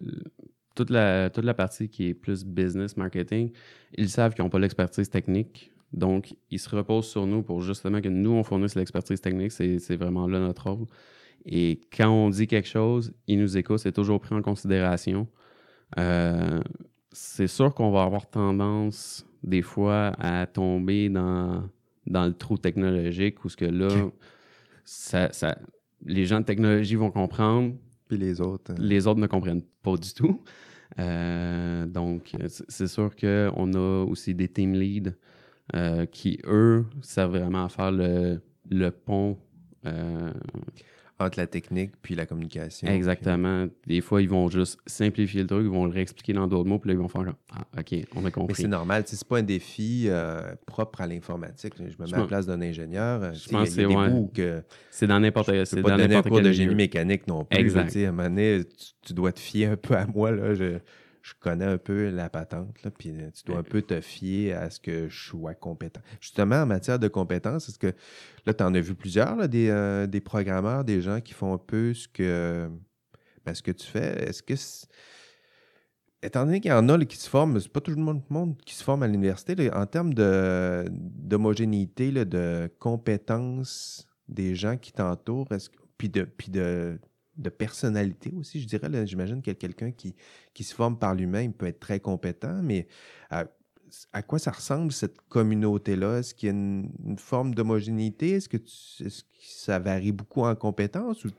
[0.74, 3.52] toute la, toute la partie qui est plus business marketing,
[3.96, 5.72] ils savent qu'ils n'ont pas l'expertise technique.
[5.92, 9.52] Donc, ils se reposent sur nous pour justement que nous, on fournisse l'expertise technique.
[9.52, 10.86] C'est vraiment là notre rôle.
[11.44, 15.26] Et quand on dit quelque chose, ils nous écoutent, c'est toujours pris en considération.
[15.98, 16.60] Euh,
[17.10, 21.68] c'est sûr qu'on va avoir tendance, des fois, à tomber dans,
[22.06, 23.88] dans le trou technologique où ce que là,
[24.84, 25.58] ça, ça,
[26.04, 27.74] les gens de technologie vont comprendre,
[28.16, 28.72] les autres.
[28.72, 28.76] Hein.
[28.78, 30.42] Les autres ne comprennent pas du tout.
[30.98, 35.12] Euh, donc, c'est sûr qu'on a aussi des team leads
[35.74, 39.38] euh, qui, eux, servent vraiment faire le pont.
[41.20, 42.88] Entre la technique puis la communication.
[42.88, 43.66] Exactement.
[43.86, 46.78] Des fois, ils vont juste simplifier le truc, ils vont le réexpliquer dans d'autres mots,
[46.78, 48.54] puis là, ils vont faire Ah, OK, on a compris.
[48.56, 51.74] Mais c'est normal, c'est pas un défi euh, propre à l'informatique.
[51.78, 53.22] Je me mets à la place d'un ingénieur.
[53.22, 54.62] Euh, je pense que c'est ouais.
[54.90, 57.58] C'est dans n'importe quel C'est pas donner un cours de génie mécanique non plus.
[57.58, 57.94] Exact.
[57.96, 58.62] à un moment donné,
[59.04, 60.30] tu, dois te fier un peu à moi.
[60.30, 60.54] Là.
[60.54, 60.78] Je,
[61.22, 64.52] je connais un peu la patente, là, puis euh, tu dois un peu te fier
[64.54, 66.00] à ce que je sois compétent.
[66.20, 67.92] Justement, en matière de compétences, est-ce que
[68.46, 71.54] là, tu en as vu plusieurs, là, des, euh, des, programmeurs, des gens qui font
[71.54, 72.70] un peu ce que,
[73.44, 74.28] ben, ce que tu fais?
[74.28, 74.54] Est-ce que,
[76.22, 78.74] étant donné qu'il y en a qui se forment, c'est pas tout le monde, qui
[78.74, 85.48] se forme à l'université, en termes d'homogénéité, de compétences des gens qui t'entourent,
[85.98, 86.98] puis de, puis de
[87.40, 89.06] de personnalité aussi, je dirais.
[89.06, 90.14] J'imagine a quelqu'un qui,
[90.62, 92.86] se forme par lui-même, peut être très compétent, mais
[93.30, 93.46] à,
[94.22, 96.18] quoi ça ressemble cette communauté-là?
[96.18, 98.32] Est-ce qu'il y a une, forme d'homogénéité?
[98.32, 98.58] Est-ce que,
[99.40, 101.30] ça varie beaucoup en compétences ou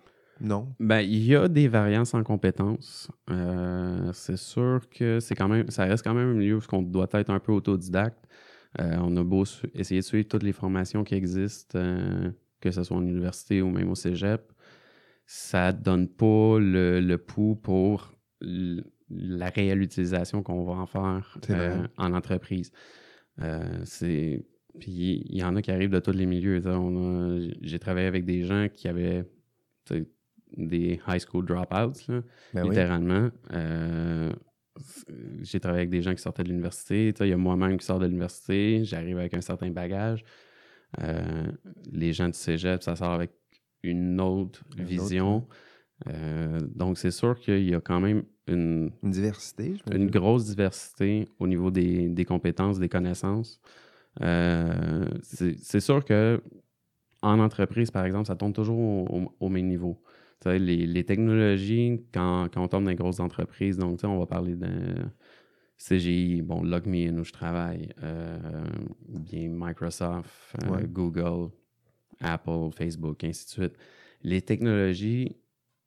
[0.41, 0.73] non?
[0.79, 3.09] Ben, il y a des variances en compétences.
[3.29, 6.81] Euh, c'est sûr que c'est quand même, ça reste quand même un milieu où on
[6.81, 8.27] doit être un peu autodidacte.
[8.79, 9.43] Euh, on a beau
[9.75, 13.69] essayer de suivre toutes les formations qui existent, euh, que ce soit en université ou
[13.69, 14.51] même au cégep
[15.25, 22.13] ça donne pas le, pouls pour la réelle utilisation qu'on va en faire euh, en
[22.13, 22.71] entreprise.
[23.39, 24.45] Euh, c'est
[24.79, 26.61] puis il y en a qui arrivent de tous les milieux.
[27.61, 29.25] J'ai travaillé avec des gens qui avaient
[30.57, 32.21] des high school dropouts,
[32.53, 33.29] ben littéralement.
[33.51, 34.31] Euh,
[35.41, 37.13] j'ai travaillé avec des gens qui sortaient de l'université.
[37.19, 38.85] Il y a moi-même qui sors de l'université.
[38.85, 40.23] J'arrive avec un certain bagage.
[41.91, 43.31] les gens du cégep, ça sort avec
[43.83, 45.47] une autre vision.
[46.75, 49.75] donc, c'est sûr qu'il y a quand même une, une diversité.
[49.91, 53.59] une grosse diversité au niveau des, des compétences, des connaissances.
[54.19, 56.41] c'est sûr que
[57.21, 59.07] en entreprise, par exemple, ça tombe toujours
[59.39, 60.01] au, même niveau.
[60.45, 64.55] Les, les, technologies, quand, quand, on tombe dans les grosses entreprises, donc on va parler
[64.55, 65.11] d'un
[65.77, 68.65] CGI, bon, LogMeIn où je travaille, euh,
[69.07, 71.51] bien Microsoft, euh, Google,
[72.21, 73.77] Apple, Facebook, ainsi de suite.
[74.23, 75.35] Les technologies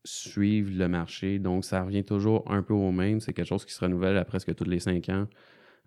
[0.05, 3.21] suivent le marché, donc ça revient toujours un peu au même.
[3.21, 5.27] C'est quelque chose qui se renouvelle à presque tous les cinq ans.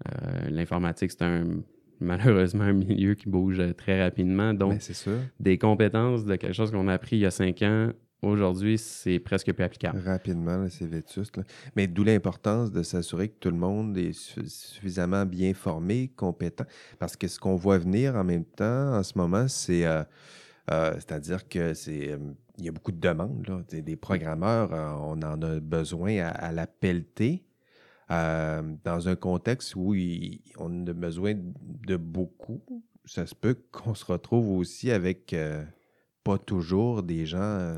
[0.08, 1.46] Euh, l'informatique, c'est un
[2.00, 4.54] malheureusement un milieu qui bouge très rapidement.
[4.54, 7.92] Donc, ben, des compétences de quelque chose qu'on a appris il y a cinq ans
[8.24, 10.02] Aujourd'hui, c'est presque plus applicable.
[10.04, 11.40] Rapidement, c'est vétuste.
[11.76, 16.66] Mais d'où l'importance de s'assurer que tout le monde est suffisamment bien formé, compétent.
[16.98, 19.86] Parce que ce qu'on voit venir en même temps, en ce moment, c'est.
[19.86, 20.04] Euh,
[20.72, 22.12] euh, c'est-à-dire que c'est.
[22.12, 22.18] Euh,
[22.58, 23.48] il y a beaucoup de demandes.
[23.48, 23.62] Là.
[23.82, 24.72] Des programmeurs,
[25.04, 27.46] on en a besoin à, la pelleter.
[28.10, 29.94] dans un contexte où
[30.58, 32.64] on a besoin de beaucoup,
[33.06, 35.36] ça se peut qu'on se retrouve aussi avec
[36.24, 37.76] pas toujours des gens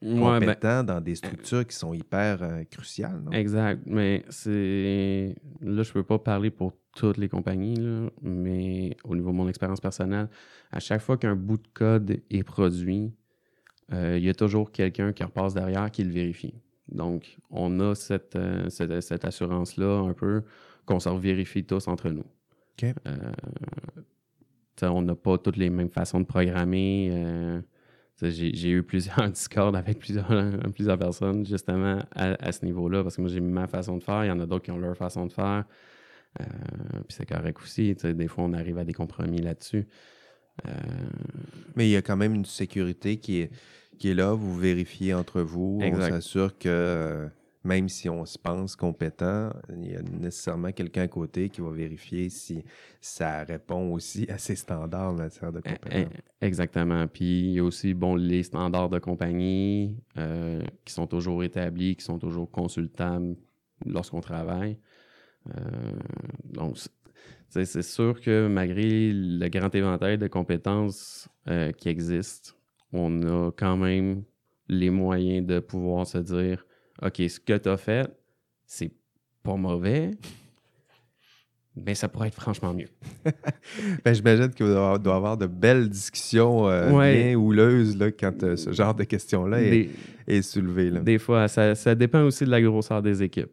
[0.00, 3.22] ben, compétents dans des structures qui sont hyper euh, cruciales.
[3.32, 3.82] Exact.
[3.86, 5.34] Mais c'est.
[5.60, 7.80] Là, je peux pas parler pour toutes les compagnies,
[8.22, 10.28] mais au niveau de mon expérience personnelle,
[10.70, 13.12] à chaque fois qu'un bout de code est produit,
[13.92, 16.54] euh, il y a toujours quelqu'un qui repasse derrière qui le vérifie.
[16.88, 20.42] Donc, on a cette, euh, cette, assurance-là un peu
[20.86, 22.24] qu'on se vérifie tous entre nous.
[24.82, 27.62] on n'a pas toutes les mêmes façons de programmer.
[28.20, 30.28] J'ai eu plusieurs Discord avec plusieurs,
[30.74, 34.28] plusieurs personnes justement à, ce niveau-là parce que moi j'ai ma façon de faire, il
[34.28, 35.64] y en a d'autres qui ont leur façon de faire.
[36.40, 36.44] Euh,
[37.06, 37.94] puis c'est correct aussi.
[37.94, 39.86] Des fois, on arrive à des compromis là-dessus.
[40.66, 40.70] Euh,
[41.74, 43.50] Mais il y a quand même une sécurité qui est,
[43.98, 44.32] qui est là.
[44.32, 45.78] Vous vérifiez entre vous.
[45.82, 47.28] On s'assure que
[47.68, 51.70] même si on se pense compétent, il y a nécessairement quelqu'un à côté qui va
[51.70, 52.64] vérifier si
[52.98, 56.12] ça répond aussi à ses standards en matière de eh, compétence.
[56.40, 57.06] Eh, exactement.
[57.06, 61.94] Puis il y a aussi bon, les standards de compagnie euh, qui sont toujours établis,
[61.94, 63.36] qui sont toujours consultables
[63.84, 64.78] lorsqu'on travaille.
[65.48, 65.92] Euh,
[66.44, 66.78] donc,
[67.50, 72.52] c'est sûr que malgré le grand éventail de compétences euh, qui existent,
[72.94, 74.22] on a quand même
[74.68, 76.64] les moyens de pouvoir se dire
[77.02, 78.10] OK, ce que tu as fait,
[78.66, 78.92] c'est
[79.42, 80.10] pas mauvais,
[81.84, 82.88] mais ça pourrait être franchement mieux.
[84.04, 88.56] ben, J'imagine qu'il doit, y avoir de belles discussions euh, bien houleuses là, quand euh,
[88.56, 90.90] ce genre de questions-là est, soulevé.
[90.90, 93.52] Des fois, ça, dépend aussi de la grosseur des équipes.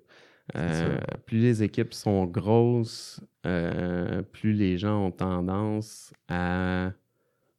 [0.56, 6.92] Euh, plus les équipes sont grosses, plus les gens ont tendance à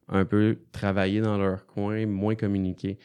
[0.08, 2.98] un peu travailler dans leur coin, moins communiquer.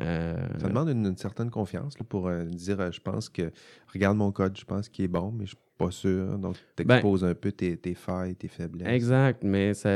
[0.00, 3.50] Euh, ça demande une, certaine confiance pour euh, dire euh, je pense que
[3.92, 6.38] regarde mon code, je pense qu'il est bon, mais je suis pas sûr.
[6.38, 8.88] Donc, tu ben exposes un peu tes, tes, failles, tes faiblesses.
[8.88, 9.88] Exact, mais ça.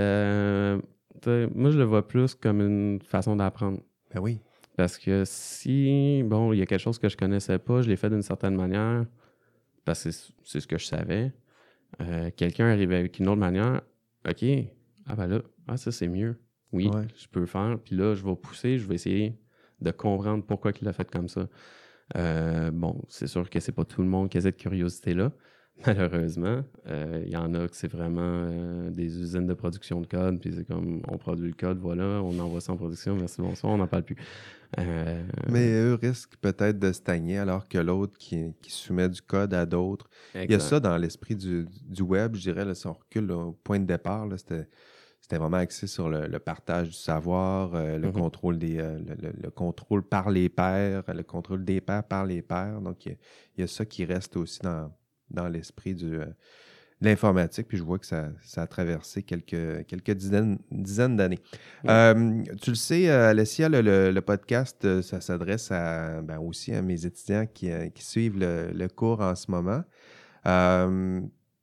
[1.24, 3.80] Moi, je le vois plus comme une façon d'apprendre.
[4.12, 4.40] Ben oui.
[4.76, 7.96] Parce que si, bon, il y a quelque chose que je connaissais pas, je l'ai
[7.96, 9.04] fait d'une certaine manière,
[9.84, 11.32] parce que c'est ce que je savais.
[12.36, 13.82] Quelqu'un arrive avec une autre manière,
[14.26, 14.44] OK,
[15.06, 16.36] ah ben là, ah, ça c'est mieux.
[16.72, 17.78] Oui, je peux le faire.
[17.84, 19.36] Puis là, je vais pousser, je vais essayer
[19.82, 21.48] de comprendre pourquoi il l'a fait comme ça.
[22.16, 25.32] Euh, bon, c'est sûr que c'est pas tout le monde qui a cette curiosité-là,
[25.86, 26.62] malheureusement.
[26.86, 30.40] Il euh, y en a que c'est vraiment euh, des usines de production de code,
[30.40, 33.72] puis c'est comme on produit le code, voilà, on envoie ça en production, merci, bonsoir,
[33.72, 34.16] on n'en parle plus.
[35.48, 40.08] Mais eux risquent peut-être de stagner alors que l'autre qui, soumet du code à d'autres.
[40.34, 41.66] Il y a ça dans l'esprit du,
[42.00, 44.66] web, je dirais, là, si on recule au point de départ, c'était
[45.32, 48.12] c'était vraiment axé sur le, partage du savoir, euh, le, mm-hmm.
[48.12, 48.98] contrôle des, euh,
[49.42, 52.82] le, contrôle par les pairs, le contrôle des pairs par les pairs.
[52.82, 53.16] Donc, il
[53.56, 54.92] y, a ça qui reste aussi dans,
[55.30, 56.34] dans l'esprit euh, de
[57.00, 57.66] l'informatique.
[57.66, 61.40] Puis je vois que ça, ça a traversé quelques, quelques dizaines, dizaines d'années.
[62.60, 67.70] tu le sais, Alessia, le, podcast, ça s'adresse à, ben, aussi à mes étudiants qui,
[67.94, 69.82] qui suivent le, cours en ce moment.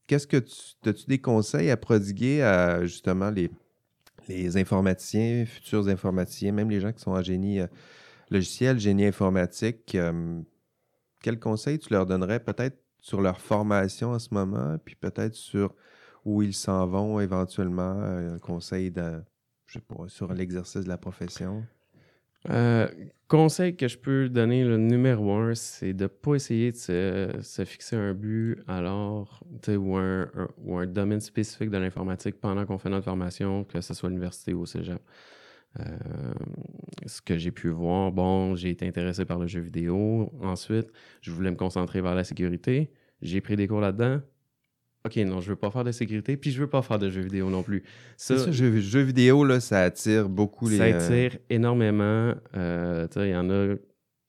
[0.09, 3.51] Qu'est-ce que tu as-tu des conseils à prodiguer à justement les,
[4.27, 7.67] les informaticiens, futurs informaticiens, même les gens qui sont en génie euh,
[8.31, 9.93] logiciel, génie informatique?
[9.93, 10.41] Euh,
[11.21, 15.75] quels conseils tu leur donnerais peut-être sur leur formation en ce moment, puis peut-être sur
[16.25, 18.91] où ils s'en vont éventuellement, euh, un conseil
[20.07, 21.63] sur l'exercice de la profession?
[22.49, 22.87] Euh,
[23.27, 27.63] conseil que je peux donner, le numéro un, c'est de ne pas essayer de se,
[27.65, 32.89] fixer un but alors, ou un, ou un domaine spécifique de l'informatique pendant qu'on fait
[32.89, 35.01] notre formation, que ce soit l'université ou au cégep.
[35.79, 35.97] Euh,
[37.05, 40.31] ce que j'ai pu voir, bon, j'ai été intéressé par le jeu vidéo.
[40.41, 42.91] Ensuite, je voulais me concentrer vers la sécurité.
[43.21, 44.21] J'ai pris des cours là-dedans.
[45.05, 47.21] OK, non, je veux pas faire de sécurité, puis je veux pas faire de jeux
[47.21, 47.83] vidéo non plus.
[48.17, 50.77] Ça, ça jeux, jeux vidéo, là, ça attire beaucoup les...
[50.77, 52.33] Ça attire énormément.
[52.57, 53.75] Euh, tu sais, il y en a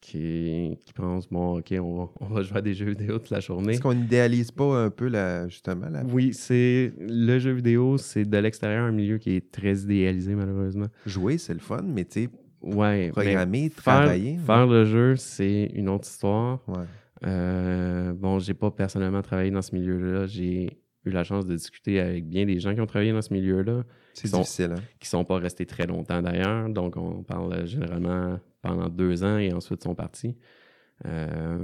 [0.01, 3.31] qui, qui pensent, bon, OK, on va, on va, jouer à des jeux vidéo toute
[3.31, 3.73] la journée.
[3.73, 5.89] Est-ce qu'on n'idéalise pas un peu, la, justement?
[5.89, 6.05] La...
[6.05, 10.87] Oui, c'est le jeu vidéo, c'est de l'extérieur un milieu qui est très idéalisé, malheureusement.
[11.05, 12.29] Jouer, c'est le fun, mais tu sais,
[12.63, 14.39] ouais, programmer, travailler...
[14.39, 16.61] Faire, le jeu, c'est une autre histoire.
[16.69, 16.85] Ouais.
[17.27, 20.27] Euh, bon, j'ai pas personnellement travaillé dans ce milieu-là.
[20.27, 23.33] J'ai eu la chance de discuter avec bien des gens qui ont travaillé dans ce
[23.33, 23.85] milieu-là.
[24.15, 24.83] C'est difficile, hein?
[24.99, 26.69] Qui sont pas restés très longtemps d'ailleurs.
[26.69, 30.37] Donc, on parle généralement pendant deux ans et ensuite sont partis.
[31.07, 31.59] Euh,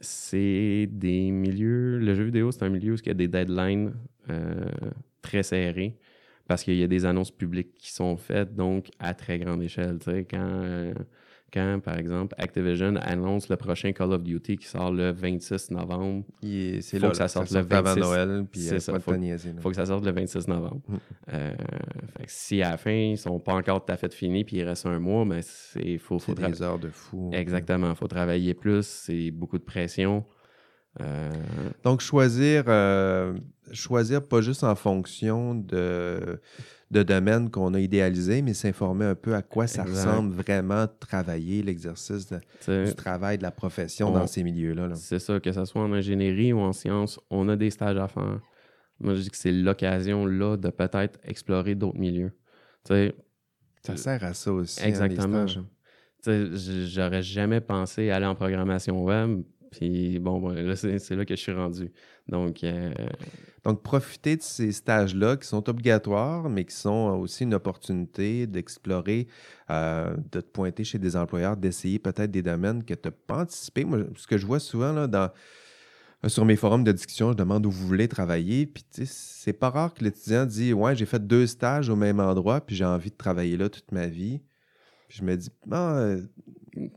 [0.00, 1.98] c'est des milieux.
[1.98, 3.94] Le jeu vidéo, c'est un milieu où il y a des deadlines
[4.30, 4.64] euh,
[5.22, 5.96] très serrés
[6.46, 9.98] parce qu'il y a des annonces publiques qui sont faites, donc à très grande échelle.
[9.98, 10.94] Tu sais, quand
[11.52, 16.24] quand, par exemple, Activision annonce le prochain Call of Duty qui sort le 26 novembre.
[16.42, 18.92] C'est là que ça sorte le 26 avant Noël, puis c'est ça.
[19.00, 19.12] Faut,
[19.60, 20.82] faut, que ça sorte le 26 novembre.
[20.88, 20.96] Mm.
[21.32, 21.54] Euh,
[22.26, 24.86] si à la fin, ils sont pas encore tout à fait finis, puis il reste
[24.86, 27.30] un mois, mais c'est faut, faut des heures de fou.
[27.32, 27.90] Exactement.
[27.90, 30.24] Il faut travailler plus, c'est beaucoup de pression.
[31.00, 31.30] Euh,
[31.84, 33.34] Donc, choisir, euh,
[33.72, 36.40] choisir pas juste en fonction de
[36.90, 41.62] de domaine qu'on a idéalisé, mais s'informer un peu à quoi ça ressemble vraiment travailler
[41.62, 42.28] l'exercice
[42.66, 44.94] du travail, de la profession dans ces milieux-là.
[44.94, 48.08] c'est ça, que ce soit en ingénierie ou en sciences, on a des stages à
[48.08, 48.40] faire.
[49.00, 52.32] Moi, je dis que c'est l'occasion là de peut-être explorer d'autres milieux.
[52.84, 54.82] ça sert à ça aussi.
[54.82, 55.46] Hein, Exactement.
[56.26, 61.52] J'aurais jamais pensé aller en programmation web, puis bon, là, c'est là que je suis
[61.52, 61.92] rendu.
[62.28, 62.92] Donc, euh,
[63.64, 69.28] Donc profiter de ces stages-là qui sont obligatoires, mais qui sont aussi une opportunité d'explorer,
[69.70, 73.42] euh, de te pointer chez des employeurs, d'essayer peut-être des domaines que tu n'as pas
[73.42, 73.84] anticipé.
[73.84, 75.30] Moi, ce que je vois souvent dans,
[76.26, 78.66] sur mes forums de discussion, je demande où vous voulez travailler.
[78.66, 82.60] Puis, c'est pas rare que l'étudiant dit Ouais, j'ai fait deux stages au même endroit,
[82.60, 84.40] puis j'ai envie de travailler là toute ma vie.
[85.08, 86.14] Puis je me dis, ah,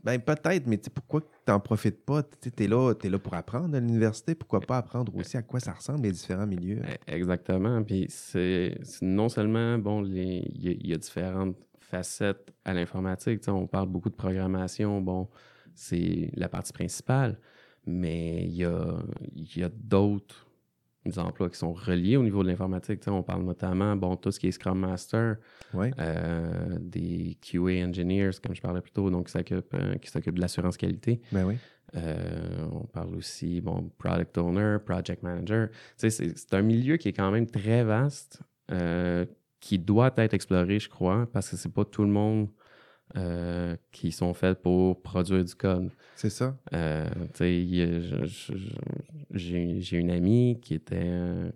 [0.04, 2.22] ben peut-être, mais pourquoi tu n'en profites pas?
[2.22, 4.34] Tu es là, es là pour apprendre à l'université.
[4.34, 6.80] Pourquoi pas apprendre aussi à quoi ça ressemble les différents milieux?
[6.80, 7.82] E, exactement.
[7.82, 13.42] Puis c'est non seulement, bon, il y, a différentes facettes à l'informatique.
[13.48, 15.00] On parle beaucoup de programmation.
[15.00, 15.28] Bon,
[15.74, 17.38] c'est la partie principale.
[17.86, 18.98] Mais il y a,
[19.34, 20.46] y a d'autres
[21.04, 23.02] des emplois qui sont reliés au niveau de l'informatique.
[23.06, 25.36] On parle notamment, bon, tout ce qui est Scrum Master,
[25.74, 30.76] euh, des QA Engineers, comme je parlais plus tôt, donc qui s'occupent euh, de l'assurance
[30.76, 31.20] qualité.
[31.32, 31.56] Ben oui.
[31.94, 35.68] Euh, on parle aussi, bon, Product Owner, Project Manager.
[35.96, 38.40] C'est un milieu qui est quand même très vaste,
[39.60, 42.48] qui doit être exploré, je crois, parce que c'est pas tout le monde
[43.16, 45.90] euh, qui sont faites pour produire du code.
[46.16, 46.56] C'est ça.
[46.72, 47.08] Euh,
[49.30, 51.50] j'ai une amie qui était euh,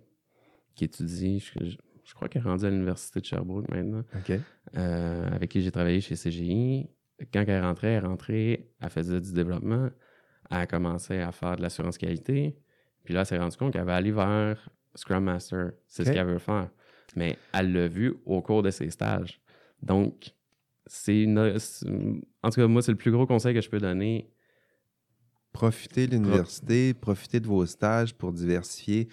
[0.74, 4.04] qui étudie, je, crois qu'elle est rendue à l'université de Sherbrooke maintenant,
[4.74, 6.90] avec qui j'ai travaillé chez CGI.
[7.32, 9.88] Quand elle rentrait, elle rentrait, elle faisait du développement,
[10.50, 12.54] elle a commencé à faire de l'assurance qualité,
[13.06, 15.70] puis là, elle s'est rendue compte qu'elle avait aller vers Scrum Master.
[15.86, 16.68] C'est ce qu'elle veut faire.
[17.14, 19.40] Mais elle l'a vu au cours de ses stages.
[19.80, 20.34] Donc,
[20.86, 21.58] c'est une.
[22.42, 24.30] En tout cas, moi, c'est le plus gros conseil que je peux donner.
[25.52, 29.08] Profitez de l'université, profitez de vos stages pour diversifier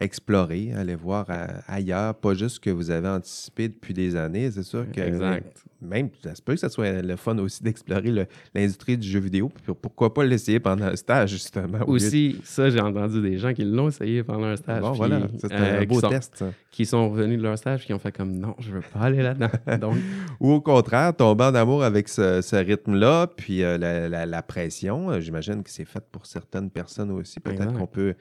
[0.00, 4.50] explorer, aller voir euh, ailleurs, pas juste ce que vous avez anticipé depuis des années.
[4.50, 5.64] C'est sûr que exact.
[5.80, 9.50] même, ça se peut que ce soit le fun aussi d'explorer l'industrie du jeu vidéo.
[9.80, 11.78] Pourquoi pas l'essayer pendant un stage, justement?
[11.86, 14.80] Aussi, ça, j'ai entendu des gens qui l'ont essayé pendant un stage.
[14.80, 16.44] Bon, voilà, c'est un euh, beau test.
[16.70, 19.22] Qui sont revenus de leur stage, qui ont fait comme non, je veux pas aller
[19.22, 19.92] là-dedans.
[20.40, 25.20] Ou au contraire, tomber en amour avec ce, rythme-là, puis euh, la, pression.
[25.20, 27.40] J'imagine que c'est fait pour certaines personnes aussi.
[27.40, 28.14] Peut-être qu'on peut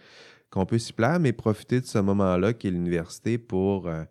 [0.54, 4.04] qu'on peut s'y plaire, mais profiter de ce moment-là qui est l'université pour, euh,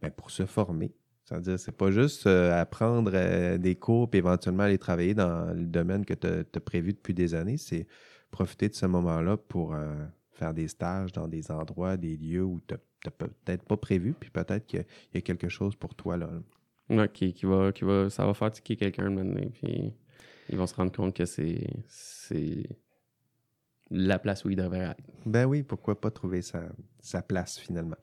[0.00, 0.94] ben, pour se former.
[1.26, 5.66] C'est-à-dire, c'est pas juste euh, apprendre euh, des cours et éventuellement aller travailler dans le
[5.66, 7.58] domaine que tu as, prévu depuis des années.
[7.58, 7.86] C'est
[8.30, 9.76] profiter de ce moment-là pour
[10.32, 14.30] faire des stages dans des endroits, des lieux où tu n'as peut-être pas prévu, puis
[14.30, 16.30] peut-être qu'il y, a quelque chose pour toi là.
[18.08, 19.92] Ça va fatiguer quelqu'un maintenant, puis
[20.48, 21.66] ils vont se rendre compte que c'est
[23.90, 25.02] la place où il devrait être.
[25.26, 27.96] Ben oui, pourquoi pas trouver sa, place finalement.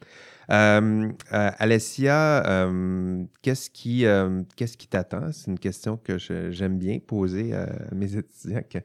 [0.49, 4.05] Euh, euh, Alessia, euh, qu'est-ce qui
[4.55, 5.31] qu'est-ce qui t'attend?
[5.31, 8.79] C'est une question que j'aime bien poser à mes étudiants que,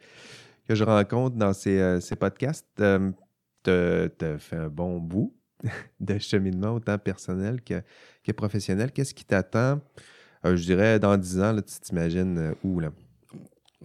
[0.67, 2.69] que je rencontre dans ces, ces podcasts.
[2.77, 5.35] tu as fait un bon bout
[6.01, 7.83] de cheminement, autant personnel que,
[8.25, 8.93] que professionnel.
[8.93, 9.81] Qu'est-ce qui t'attend
[10.45, 12.91] je dirais, dans 10 ans, tu t'imagines où, là?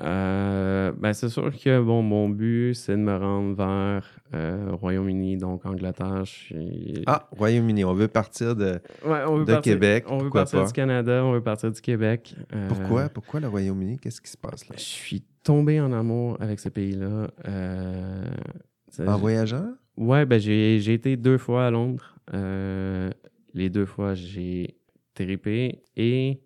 [0.02, 5.38] Euh, ben, c'est sûr que bon, mon but, c'est de me rendre vers euh, Royaume-Uni,
[5.38, 6.22] donc Angleterre.
[6.26, 7.04] Suis...
[7.08, 10.06] Ah, Royaume-Uni, on veut partir de, Ouais, on veut de partir- Québec.
[10.08, 10.66] On veut partir pas?
[10.68, 12.36] du Canada, on veut partir du Québec.
[12.54, 13.10] Euh, Pourquoi?
[13.10, 13.98] Pourquoi le Royaume-Uni?
[13.98, 14.76] Qu'est-ce qui se passe là?
[14.78, 17.30] Je suis tombé en amour avec ce pays-là.
[17.48, 18.26] Euh,
[19.08, 19.72] En voyageant?
[19.96, 22.16] Ouais, ben j'ai été deux fois à Londres.
[23.54, 24.78] Les deux fois, j'ai
[25.16, 25.82] trippé.
[25.96, 26.42] Et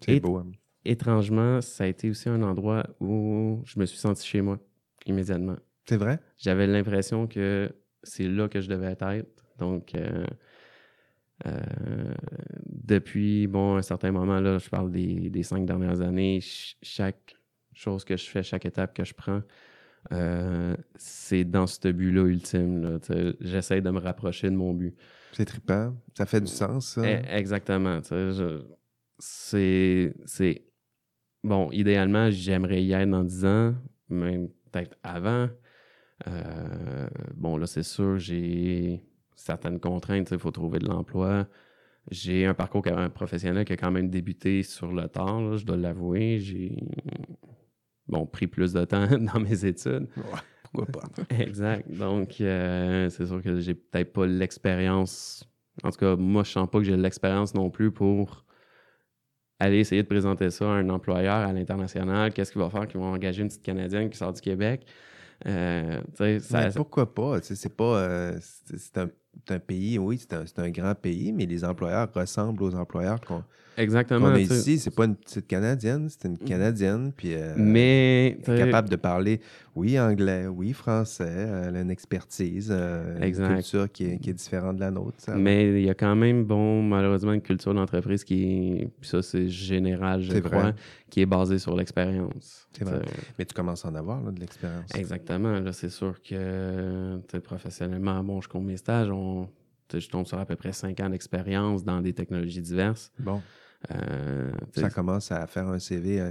[0.00, 0.38] C'est beau.
[0.38, 0.46] hein?
[0.84, 4.58] Étrangement, ça a été aussi un endroit où je me suis senti chez moi
[5.06, 5.56] immédiatement.
[5.88, 6.18] C'est vrai?
[6.38, 7.70] J'avais l'impression que
[8.02, 9.26] c'est là que je devais être.
[9.58, 10.24] Donc, euh,
[11.46, 12.14] euh,
[12.66, 17.36] depuis bon, un certain moment, là, je parle des, des cinq dernières années, ch- chaque
[17.72, 19.42] chose que je fais, chaque étape que je prends,
[20.12, 22.98] euh, c'est dans ce but-là ultime.
[23.40, 24.94] J'essaie de me rapprocher de mon but.
[25.32, 25.96] C'est trippant.
[26.16, 27.02] Ça fait du sens, ça.
[27.08, 28.00] Eh, Exactement.
[29.18, 30.14] C'est.
[31.44, 33.74] Bon, idéalement, j'aimerais y être dans 10 ans,
[34.08, 35.48] même peut-être avant.
[36.28, 39.02] Euh, bon, là, c'est sûr, j'ai
[39.34, 40.30] certaines contraintes.
[40.30, 41.48] Il faut trouver de l'emploi.
[42.10, 42.82] J'ai un parcours
[43.14, 46.38] professionnel qui a quand même débuté sur le tard, là, je dois l'avouer.
[46.38, 46.76] J'ai
[48.08, 50.08] bon, pris plus de temps dans mes études.
[50.62, 51.08] Pourquoi pas?
[51.30, 51.90] Exact.
[51.90, 55.48] Donc, euh, c'est sûr que j'ai peut-être pas l'expérience.
[55.82, 58.41] En tout cas, moi, je sens pas que j'ai l'expérience non plus pour
[59.62, 62.32] aller essayer de présenter ça à un employeur à l'international.
[62.32, 62.86] Qu'est-ce qu'il va faire?
[62.86, 64.84] Qu'ils vont engager une petite Canadienne qui sort du Québec?
[65.46, 66.00] Euh,
[66.40, 66.40] ça-
[66.76, 67.40] pourquoi pas?
[67.42, 67.96] C'est pas.
[67.98, 68.98] euh, c'est
[69.46, 73.20] c'est un pays, oui, c'est un, un grand pays, mais les employeurs ressemblent aux employeurs
[73.20, 73.42] qu'on
[73.76, 74.28] exactement.
[74.28, 74.78] qu'on a ici.
[74.78, 78.64] C'est pas une petite Canadienne, c'est une Canadienne, puis euh, Mais, tu elle est sais,
[78.66, 79.40] capable de parler,
[79.74, 81.24] oui, anglais, oui, français.
[81.26, 84.90] euh, Elle a une expertise, euh, une culture qui est, qui est différente de la
[84.90, 85.16] nôtre.
[85.18, 85.34] ça.
[85.34, 89.48] Mais il y a quand même, bon, malheureusement, une culture d'entreprise qui puis ça c'est
[89.48, 90.74] général, je crois, vrai.
[91.08, 92.68] qui est basée sur l'expérience.
[92.72, 93.00] C'est vrai.
[93.38, 94.94] Mais tu commences à en avoir là, de l'expérience.
[94.94, 95.58] Exactement.
[95.60, 99.21] Là, c'est sûr que professionnellement, bon, je compte mes stages, on,
[99.92, 103.12] je tombe sur à peu près cinq ans d'expérience dans des technologies diverses.
[103.18, 103.40] Bon,
[103.90, 106.30] Euh, ça commence à faire un CV euh,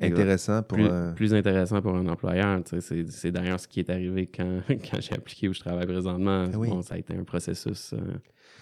[0.00, 1.12] intéressant pour plus, un.
[1.14, 2.60] plus intéressant pour un employeur.
[2.80, 6.46] C'est, d'ailleurs ce qui est arrivé quand, quand j'ai appliqué où je travaille présentement.
[6.52, 6.68] Ah oui.
[6.68, 7.98] Bon, ça a été un processus euh,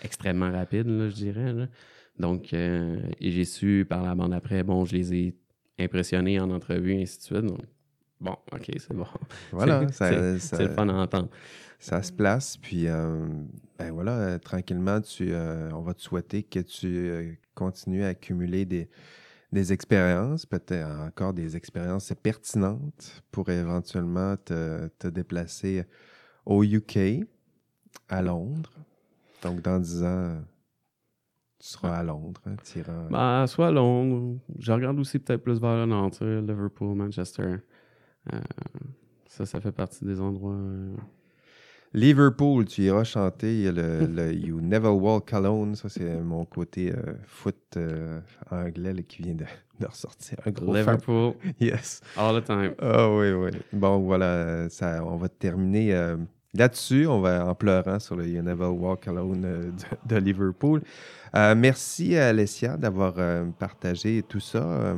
[0.03, 1.53] extrêmement rapide, là, je dirais.
[1.53, 1.67] là.
[2.19, 5.35] Donc, et j'ai su par la bande après, bon, je les ai
[5.79, 7.45] impressionnés en entrevue, et ainsi de suite.
[7.45, 7.61] Donc,
[8.21, 9.07] bon, OK, c'est bon.
[9.53, 11.29] Voilà, C'est le fun à entendre.
[11.81, 12.57] Ça se place.
[12.59, 13.27] Puis, euh,
[13.79, 18.65] ben voilà, euh, tranquillement, tu, euh, on va te souhaiter que tu continues à accumuler
[18.67, 18.89] des,
[19.51, 25.85] des expériences, peut-être encore des expériences pertinentes pour éventuellement te, te déplacer
[26.47, 27.27] au UK,
[28.09, 28.71] à Londres.
[29.43, 30.43] Donc, dans 10 ans,
[31.59, 32.41] tu seras à Londres.
[32.47, 32.57] hein,
[33.11, 34.39] Bah, soit Londres.
[34.59, 37.57] Je regarde aussi peut-être plus vers le nord, Liverpool, Manchester.
[39.27, 40.59] Ça, ça fait partie des endroits.
[41.93, 45.75] Liverpool, tu iras chanter il y a le, le You Never Walk Alone.
[45.75, 48.21] Ça, c'est mon côté euh, foot euh,
[48.51, 49.45] anglais là, qui vient de,
[49.81, 50.39] de ressortir.
[50.47, 50.77] Un gros fan.
[50.77, 52.01] Liverpool, Yes.
[52.17, 52.75] all the time.
[52.81, 53.51] Ah oui, oui.
[53.73, 56.17] Bon, voilà, ça, on va terminer euh,
[56.55, 57.09] là-dessus.
[57.09, 59.73] On va en pleurant sur le You Never Walk Alone de,
[60.07, 60.83] de Liverpool.
[61.35, 63.15] Merci à Alessia d'avoir
[63.59, 64.97] partagé tout ça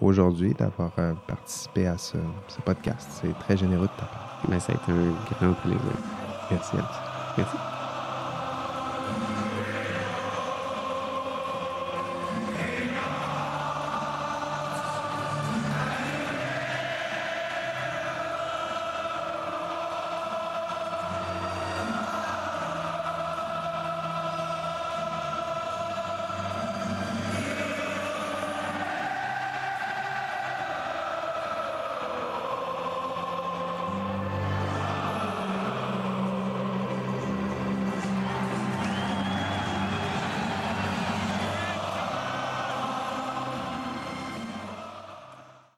[0.00, 0.92] aujourd'hui, d'avoir
[1.26, 2.16] participé à ce,
[2.46, 3.08] ce podcast.
[3.20, 4.42] C'est très généreux de ta part.
[4.48, 5.80] Mais ça a été un grand plaisir.
[6.50, 7.04] Merci, Alessia.
[7.36, 7.62] Merci.